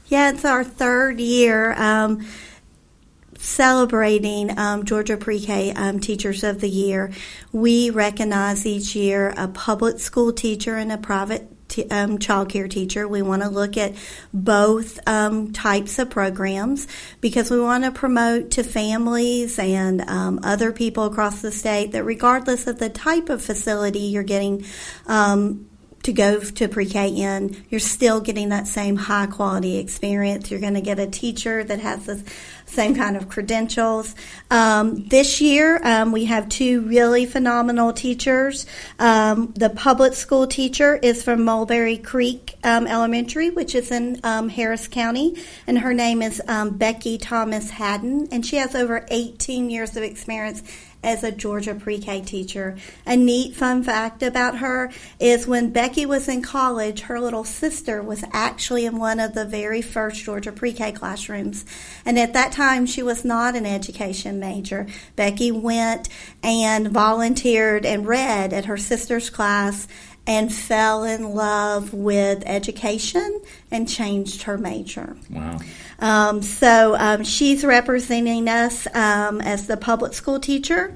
Yeah, 0.09 0.31
it's 0.31 0.45
our 0.45 0.65
third 0.65 1.21
year. 1.21 1.75
Um, 1.75 2.27
celebrating 3.39 4.59
um, 4.59 4.85
Georgia 4.85 5.17
Pre 5.17 5.41
K 5.41 5.73
um, 5.73 6.01
Teachers 6.01 6.45
of 6.45 6.61
the 6.61 6.69
Year, 6.69 7.13
we 7.53 7.91
recognize 7.91 8.67
each 8.67 8.95
year 8.95 9.33
a 9.37 9.49
public 9.49 10.01
school 10.01 10.33
teacher 10.33 10.77
and 10.77 10.93
a 10.93 10.99
private 10.99 11.49
t- 11.69 11.89
um, 11.91 12.19
child 12.19 12.49
care 12.49 12.69
teacher. 12.69 13.07
We 13.07 13.23
want 13.23 13.43
to 13.43 13.49
look 13.49 13.77
at 13.77 13.95
both 14.33 14.99
um, 15.09 15.53
types 15.53 15.99
of 15.99 16.11
programs 16.11 16.89
because 17.21 17.51
we 17.51 17.61
want 17.61 17.85
to 17.85 17.93
promote 17.93 18.51
to 18.53 18.65
families 18.65 19.59
and 19.59 20.03
um, 20.03 20.41
other 20.43 20.73
people 20.73 21.05
across 21.05 21.41
the 21.41 21.53
state 21.53 21.93
that 21.93 22.05
regardless 22.05 22.67
of 22.67 22.79
the 22.79 22.91
type 22.91 23.29
of 23.29 23.43
facility 23.43 24.01
you're 24.01 24.23
getting 24.23 24.65
um, 25.07 25.69
to 26.09 26.13
go 26.15 26.41
to 26.41 26.69
pre-K 26.69 27.09
in, 27.09 27.65
you're 27.69 27.79
still 27.79 28.23
getting 28.23 28.49
that 28.49 28.67
same 28.67 28.97
high 28.97 29.27
quality 29.27 29.77
experience. 29.77 30.51
You're 30.51 30.59
going 30.59 30.73
to 30.73 30.81
get 30.81 30.99
a 30.99 31.07
teacher 31.07 31.63
that 31.63 31.81
has 31.81 32.07
the 32.07 32.25
same 32.65 32.97
kind 32.97 33.15
of 33.15 33.29
credentials. 33.29 34.15
Um, 34.51 35.07
this 35.09 35.43
year, 35.43 35.79
um, 35.85 36.13
we 36.13 36.25
have 36.25 36.49
two 36.49 36.81
really 36.81 37.27
phenomenal 37.27 37.93
teachers. 37.93 38.65
Um, 38.99 39.53
the 39.55 39.69
public 39.69 40.15
school 40.15 40.47
teacher 40.47 40.97
is 40.97 41.23
from 41.23 41.45
Mulberry 41.45 41.99
Creek 41.99 42.57
um, 42.65 42.87
Elementary, 42.87 43.51
which 43.51 43.75
is 43.75 43.91
in 43.91 44.19
um, 44.25 44.49
Harris 44.49 44.89
County, 44.89 45.37
and 45.67 45.79
her 45.79 45.93
name 45.93 46.23
is 46.23 46.41
um, 46.49 46.79
Becky 46.79 47.19
Thomas 47.19 47.69
Haddon, 47.69 48.29
and 48.33 48.47
she 48.47 48.57
has 48.57 48.75
over 48.75 49.07
18 49.11 49.69
years 49.69 49.95
of 49.95 50.03
experience 50.03 50.63
as 51.03 51.23
a 51.23 51.31
Georgia 51.31 51.75
pre 51.75 51.99
K 51.99 52.21
teacher. 52.21 52.77
A 53.07 53.17
neat 53.17 53.55
fun 53.55 53.83
fact 53.83 54.23
about 54.23 54.59
her 54.59 54.91
is 55.21 55.47
when 55.47 55.71
Becky 55.71 56.07
was 56.07 56.29
in 56.29 56.43
college, 56.43 57.03
her 57.03 57.21
little 57.21 57.45
sister 57.45 58.03
was 58.03 58.25
actually 58.33 58.87
in 58.87 58.99
one 58.99 59.21
of 59.21 59.35
the 59.35 59.45
very 59.45 59.83
first 59.83 60.25
Georgia 60.25 60.53
pre 60.53 60.73
K 60.73 60.93
classrooms. 60.93 61.65
And 62.05 62.19
at 62.19 62.33
that 62.33 62.53
time, 62.53 62.87
she 62.87 63.03
was 63.03 63.25
not 63.25 63.55
an 63.55 63.67
education 63.67 64.41
major. 64.41 64.87
Becky 65.17 65.53
went 65.53 66.09
and 66.43 66.89
volunteered 66.89 67.87
and 67.87 68.07
read 68.07 68.53
at 68.53 68.65
her 68.67 68.77
sister's 68.77 69.31
class 69.31 69.87
and 70.29 70.53
fell 70.53 71.05
in 71.05 71.35
love 71.35 71.95
with 71.95 72.43
education 72.45 73.41
and 73.71 73.89
changed 73.89 74.43
her 74.43 74.59
major. 74.59 75.17
Wow. 75.31 75.59
Um, 76.01 76.43
so 76.43 76.95
um, 76.97 77.25
she's 77.25 77.65
representing 77.65 78.47
us 78.47 78.87
um, 78.95 79.41
as 79.41 79.67
the 79.67 79.79
public 79.79 80.13
school 80.13 80.39
teacher. 80.39 80.95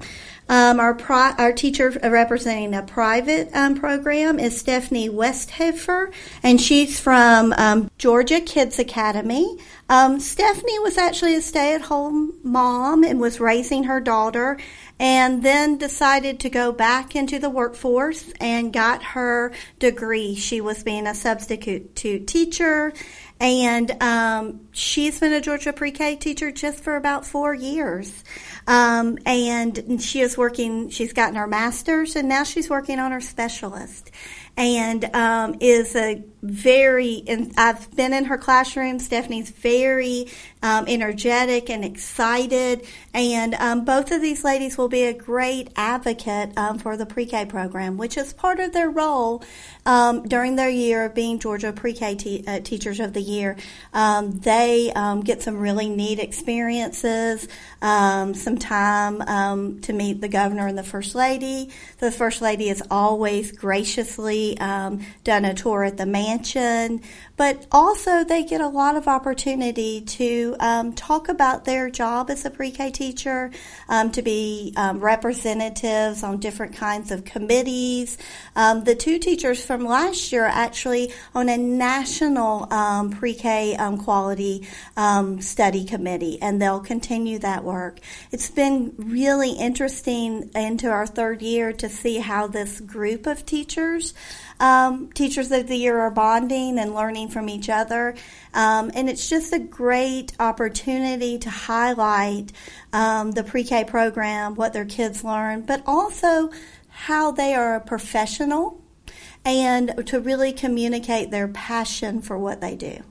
Um, 0.52 0.80
our 0.80 0.92
pri- 0.92 1.34
our 1.38 1.54
teacher 1.54 1.98
representing 2.02 2.74
a 2.74 2.82
private 2.82 3.48
um, 3.54 3.74
program 3.74 4.38
is 4.38 4.60
Stephanie 4.60 5.08
Westhofer, 5.08 6.12
and 6.42 6.60
she's 6.60 7.00
from 7.00 7.54
um, 7.54 7.90
Georgia 7.96 8.38
Kids 8.38 8.78
Academy. 8.78 9.56
Um, 9.88 10.20
Stephanie 10.20 10.78
was 10.80 10.98
actually 10.98 11.36
a 11.36 11.40
stay 11.40 11.74
at 11.74 11.80
home 11.80 12.34
mom 12.42 13.02
and 13.02 13.18
was 13.18 13.40
raising 13.40 13.84
her 13.84 13.98
daughter, 13.98 14.58
and 15.00 15.42
then 15.42 15.78
decided 15.78 16.38
to 16.40 16.50
go 16.50 16.70
back 16.70 17.16
into 17.16 17.38
the 17.38 17.48
workforce 17.48 18.30
and 18.38 18.74
got 18.74 19.02
her 19.02 19.54
degree. 19.78 20.34
She 20.34 20.60
was 20.60 20.82
being 20.82 21.06
a 21.06 21.14
substitute 21.14 21.96
teacher, 21.96 22.92
and 23.40 23.90
um, 24.02 24.60
she's 24.72 25.18
been 25.18 25.32
a 25.32 25.40
Georgia 25.40 25.72
pre 25.72 25.92
K 25.92 26.14
teacher 26.14 26.52
just 26.52 26.84
for 26.84 26.96
about 26.96 27.24
four 27.24 27.54
years. 27.54 28.22
Um, 28.66 29.18
and 29.26 30.00
she 30.00 30.20
is 30.20 30.38
working, 30.38 30.90
she's 30.90 31.12
gotten 31.12 31.34
her 31.34 31.46
master's, 31.46 32.16
and 32.16 32.28
now 32.28 32.44
she's 32.44 32.70
working 32.70 32.98
on 32.98 33.12
her 33.12 33.20
specialist 33.20 34.10
and 34.56 35.04
um, 35.14 35.56
is 35.60 35.96
a 35.96 36.22
very, 36.42 37.24
I've 37.56 37.94
been 37.94 38.12
in 38.12 38.24
her 38.24 38.36
classroom. 38.36 38.98
Stephanie's 38.98 39.50
very 39.50 40.26
um, 40.62 40.86
energetic 40.88 41.70
and 41.70 41.84
excited, 41.84 42.84
and 43.14 43.54
um, 43.54 43.84
both 43.84 44.10
of 44.10 44.20
these 44.20 44.44
ladies 44.44 44.76
will 44.76 44.88
be 44.88 45.04
a 45.04 45.14
great 45.14 45.70
advocate 45.76 46.56
um, 46.58 46.78
for 46.78 46.96
the 46.96 47.06
pre 47.06 47.26
K 47.26 47.46
program, 47.46 47.96
which 47.96 48.16
is 48.16 48.32
part 48.32 48.60
of 48.60 48.72
their 48.72 48.90
role 48.90 49.42
um, 49.86 50.24
during 50.24 50.56
their 50.56 50.68
year 50.68 51.06
of 51.06 51.14
being 51.14 51.38
Georgia 51.38 51.72
Pre 51.72 51.92
K 51.92 52.16
te- 52.16 52.44
uh, 52.46 52.60
Teachers 52.60 53.00
of 53.00 53.12
the 53.12 53.22
Year. 53.22 53.56
Um, 53.94 54.38
they 54.40 54.92
get 55.24 55.42
some 55.42 55.58
really 55.58 55.88
neat 55.88 56.18
experiences, 56.18 57.48
some 57.80 58.51
time 58.58 59.80
to 59.80 59.92
meet 59.92 60.20
the 60.20 60.28
governor 60.28 60.66
and 60.66 60.78
the 60.78 60.82
first 60.82 61.14
lady. 61.14 61.70
The 61.98 62.10
first 62.10 62.42
lady 62.42 62.68
has 62.68 62.82
always 62.90 63.52
graciously 63.52 64.56
done 64.58 65.44
a 65.44 65.54
tour 65.54 65.84
at 65.84 65.96
the 65.96 66.06
mansion, 66.06 67.02
but 67.36 67.66
also 67.72 68.24
they 68.24 68.44
get 68.44 68.60
a 68.60 68.68
lot 68.68 68.96
of 68.96 69.08
opportunity 69.08 70.00
to 70.02 70.56
um, 70.60 70.92
talk 70.92 71.28
about 71.28 71.64
their 71.64 71.90
job 71.90 72.30
as 72.30 72.44
a 72.44 72.50
pre-K 72.50 72.90
teacher, 72.90 73.50
um, 73.88 74.10
to 74.12 74.22
be 74.22 74.72
um, 74.76 75.00
representatives 75.00 76.22
on 76.22 76.38
different 76.38 76.74
kinds 76.74 77.10
of 77.10 77.24
committees. 77.24 78.18
Um, 78.54 78.84
the 78.84 78.94
two 78.94 79.18
teachers 79.18 79.64
from 79.64 79.84
last 79.84 80.32
year 80.32 80.44
actually 80.44 81.12
on 81.34 81.48
a 81.48 81.56
national 81.56 82.72
um, 82.72 83.10
pre-K 83.10 83.76
um, 83.76 83.98
quality 83.98 84.66
study 85.40 85.84
committee, 85.84 86.40
and 86.40 86.60
they'll 86.60 86.80
continue 86.80 87.38
that 87.38 87.64
work. 87.64 87.98
It's 88.30 88.41
been 88.50 88.94
really 88.96 89.52
interesting 89.52 90.50
into 90.54 90.88
our 90.88 91.06
third 91.06 91.42
year 91.42 91.72
to 91.74 91.88
see 91.88 92.18
how 92.18 92.46
this 92.46 92.80
group 92.80 93.26
of 93.26 93.44
teachers 93.46 94.14
um, 94.62 95.10
Teachers 95.12 95.50
of 95.50 95.66
the 95.66 95.76
Year 95.76 95.98
are 95.98 96.10
bonding 96.10 96.78
and 96.78 96.94
learning 96.94 97.28
from 97.28 97.48
each 97.48 97.68
other. 97.68 98.14
Um, 98.54 98.92
and 98.94 99.10
it's 99.10 99.28
just 99.28 99.52
a 99.52 99.58
great 99.58 100.32
opportunity 100.38 101.36
to 101.38 101.50
highlight 101.50 102.52
um, 102.92 103.32
the 103.32 103.42
pre 103.42 103.64
K 103.64 103.84
program, 103.84 104.54
what 104.54 104.72
their 104.72 104.84
kids 104.84 105.24
learn, 105.24 105.62
but 105.62 105.82
also 105.84 106.50
how 106.88 107.32
they 107.32 107.54
are 107.54 107.74
a 107.74 107.80
professional 107.80 108.80
and 109.44 110.06
to 110.06 110.20
really 110.20 110.52
communicate 110.52 111.32
their 111.32 111.48
passion 111.48 112.22
for 112.22 112.38
what 112.38 112.60
they 112.60 112.76
do. 112.76 113.02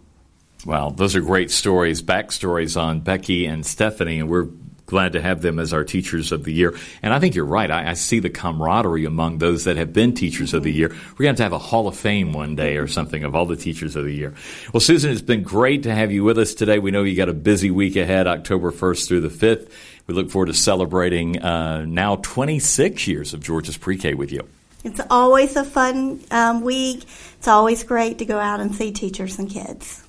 Well, 0.65 0.91
those 0.91 1.15
are 1.15 1.21
great 1.21 1.51
stories, 1.51 2.01
backstories 2.01 2.79
on 2.79 3.01
Becky 3.01 3.45
and 3.45 3.65
Stephanie, 3.65 4.19
and 4.19 4.29
we're 4.29 4.47
glad 4.91 5.13
to 5.13 5.21
have 5.21 5.41
them 5.41 5.58
as 5.58 5.73
our 5.73 5.84
teachers 5.84 6.32
of 6.32 6.43
the 6.43 6.54
year. 6.54 6.75
And 7.01 7.13
I 7.13 7.19
think 7.19 7.34
you're 7.34 7.45
right. 7.45 7.71
I, 7.71 7.89
I 7.89 7.93
see 7.93 8.19
the 8.19 8.30
camaraderie 8.30 9.06
among 9.06 9.38
those 9.38 9.63
that 9.63 9.77
have 9.77 9.93
been 9.93 10.13
teachers 10.13 10.54
of 10.54 10.63
the 10.63 10.71
year. 10.71 10.89
We're 11.17 11.23
going 11.23 11.36
to 11.38 11.43
have 11.43 11.54
a 11.54 11.58
Hall 11.58 11.88
of 11.88 11.97
Fame 11.97 12.34
one 12.34 12.56
day 12.56 12.75
or 12.75 12.88
something 12.88 13.23
of 13.23 13.34
all 13.34 13.45
the 13.45 13.56
teachers 13.56 13.95
of 13.95 14.04
the 14.04 14.13
year. 14.13 14.34
Well, 14.73 14.82
Susan, 14.82 15.10
it's 15.12 15.21
been 15.21 15.43
great 15.43 15.84
to 15.84 15.95
have 15.95 16.12
you 16.12 16.25
with 16.25 16.38
us 16.38 16.54
today. 16.54 16.77
We 16.77 16.91
know 16.91 17.04
you 17.04 17.15
got 17.15 17.30
a 17.30 17.34
busy 17.34 17.71
week 17.71 17.95
ahead, 17.95 18.27
October 18.27 18.71
1st 18.71 19.08
through 19.08 19.21
the 19.21 19.30
5th. 19.30 19.71
We 20.08 20.13
look 20.13 20.30
forward 20.30 20.47
to 20.47 20.54
celebrating 20.54 21.41
uh, 21.41 21.86
now 21.86 22.17
26 22.17 23.08
years 23.08 23.34
of 23.34 23.41
Georgia's 23.41 23.77
pre-K 23.77 24.13
with 24.13 24.32
you. 24.32 24.45
It's 24.84 24.99
always 25.10 25.56
a 25.56 25.63
fun 25.63 26.19
um, 26.32 26.62
week. 26.62 27.04
It's 27.38 27.47
always 27.47 27.84
great 27.84 28.17
to 28.17 28.25
go 28.25 28.39
out 28.39 28.60
and 28.60 28.75
see 28.75 28.91
teachers 28.91 29.39
and 29.39 29.49
kids. 29.49 30.04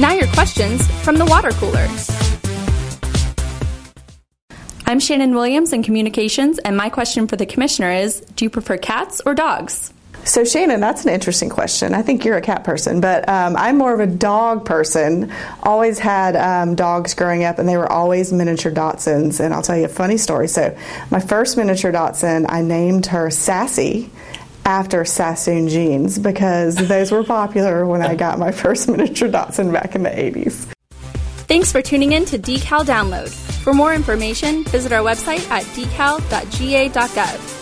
Now, 0.00 0.12
your 0.12 0.28
questions 0.28 0.90
from 1.02 1.18
the 1.18 1.26
water 1.26 1.50
cooler. 1.50 1.86
I'm 4.86 4.98
Shannon 4.98 5.34
Williams 5.34 5.74
in 5.74 5.82
communications, 5.82 6.58
and 6.58 6.74
my 6.74 6.88
question 6.88 7.28
for 7.28 7.36
the 7.36 7.44
commissioner 7.44 7.90
is 7.90 8.20
Do 8.34 8.46
you 8.46 8.50
prefer 8.50 8.78
cats 8.78 9.20
or 9.26 9.34
dogs? 9.34 9.92
So, 10.24 10.42
Shannon, 10.42 10.80
that's 10.80 11.04
an 11.04 11.12
interesting 11.12 11.50
question. 11.50 11.92
I 11.92 12.00
think 12.00 12.24
you're 12.24 12.38
a 12.38 12.40
cat 12.40 12.64
person, 12.64 13.02
but 13.02 13.28
um, 13.28 13.56
I'm 13.56 13.76
more 13.76 13.92
of 13.92 14.00
a 14.00 14.06
dog 14.06 14.64
person. 14.64 15.30
Always 15.62 15.98
had 15.98 16.34
um, 16.34 16.76
dogs 16.76 17.12
growing 17.12 17.44
up, 17.44 17.58
and 17.58 17.68
they 17.68 17.76
were 17.76 17.90
always 17.90 18.32
miniature 18.32 18.72
Dachshunds. 18.72 19.38
And 19.38 19.52
I'll 19.52 19.60
tell 19.60 19.76
you 19.76 19.84
a 19.84 19.88
funny 19.88 20.16
story. 20.16 20.48
So, 20.48 20.74
my 21.10 21.20
first 21.20 21.58
miniature 21.58 21.92
Dachshund, 21.92 22.46
I 22.48 22.62
named 22.62 23.04
her 23.06 23.28
Sassy 23.28 24.08
after 24.64 25.04
Sassoon 25.04 25.68
jeans 25.68 26.18
because 26.18 26.76
those 26.76 27.10
were 27.10 27.24
popular 27.24 27.86
when 27.86 28.02
I 28.02 28.14
got 28.14 28.38
my 28.38 28.52
first 28.52 28.88
miniature 28.88 29.28
Dachshund 29.28 29.72
back 29.72 29.94
in 29.94 30.02
the 30.02 30.10
80s. 30.10 30.66
Thanks 31.46 31.72
for 31.72 31.82
tuning 31.82 32.12
in 32.12 32.24
to 32.26 32.38
Decal 32.38 32.84
Download. 32.84 33.28
For 33.62 33.74
more 33.74 33.92
information, 33.92 34.64
visit 34.64 34.92
our 34.92 35.02
website 35.02 35.48
at 35.50 35.64
decal.ga.gov. 35.74 37.56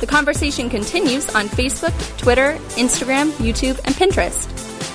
The 0.00 0.06
conversation 0.06 0.68
continues 0.68 1.32
on 1.34 1.46
Facebook, 1.46 1.92
Twitter, 2.18 2.58
Instagram, 2.76 3.30
YouTube, 3.32 3.78
and 3.84 3.94
Pinterest. 3.94 4.50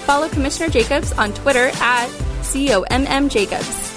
Follow 0.05 0.27
Commissioner 0.29 0.69
Jacobs 0.69 1.11
on 1.13 1.33
Twitter 1.33 1.69
at 1.75 2.07
COMM 2.41 3.29
Jacobs. 3.29 3.88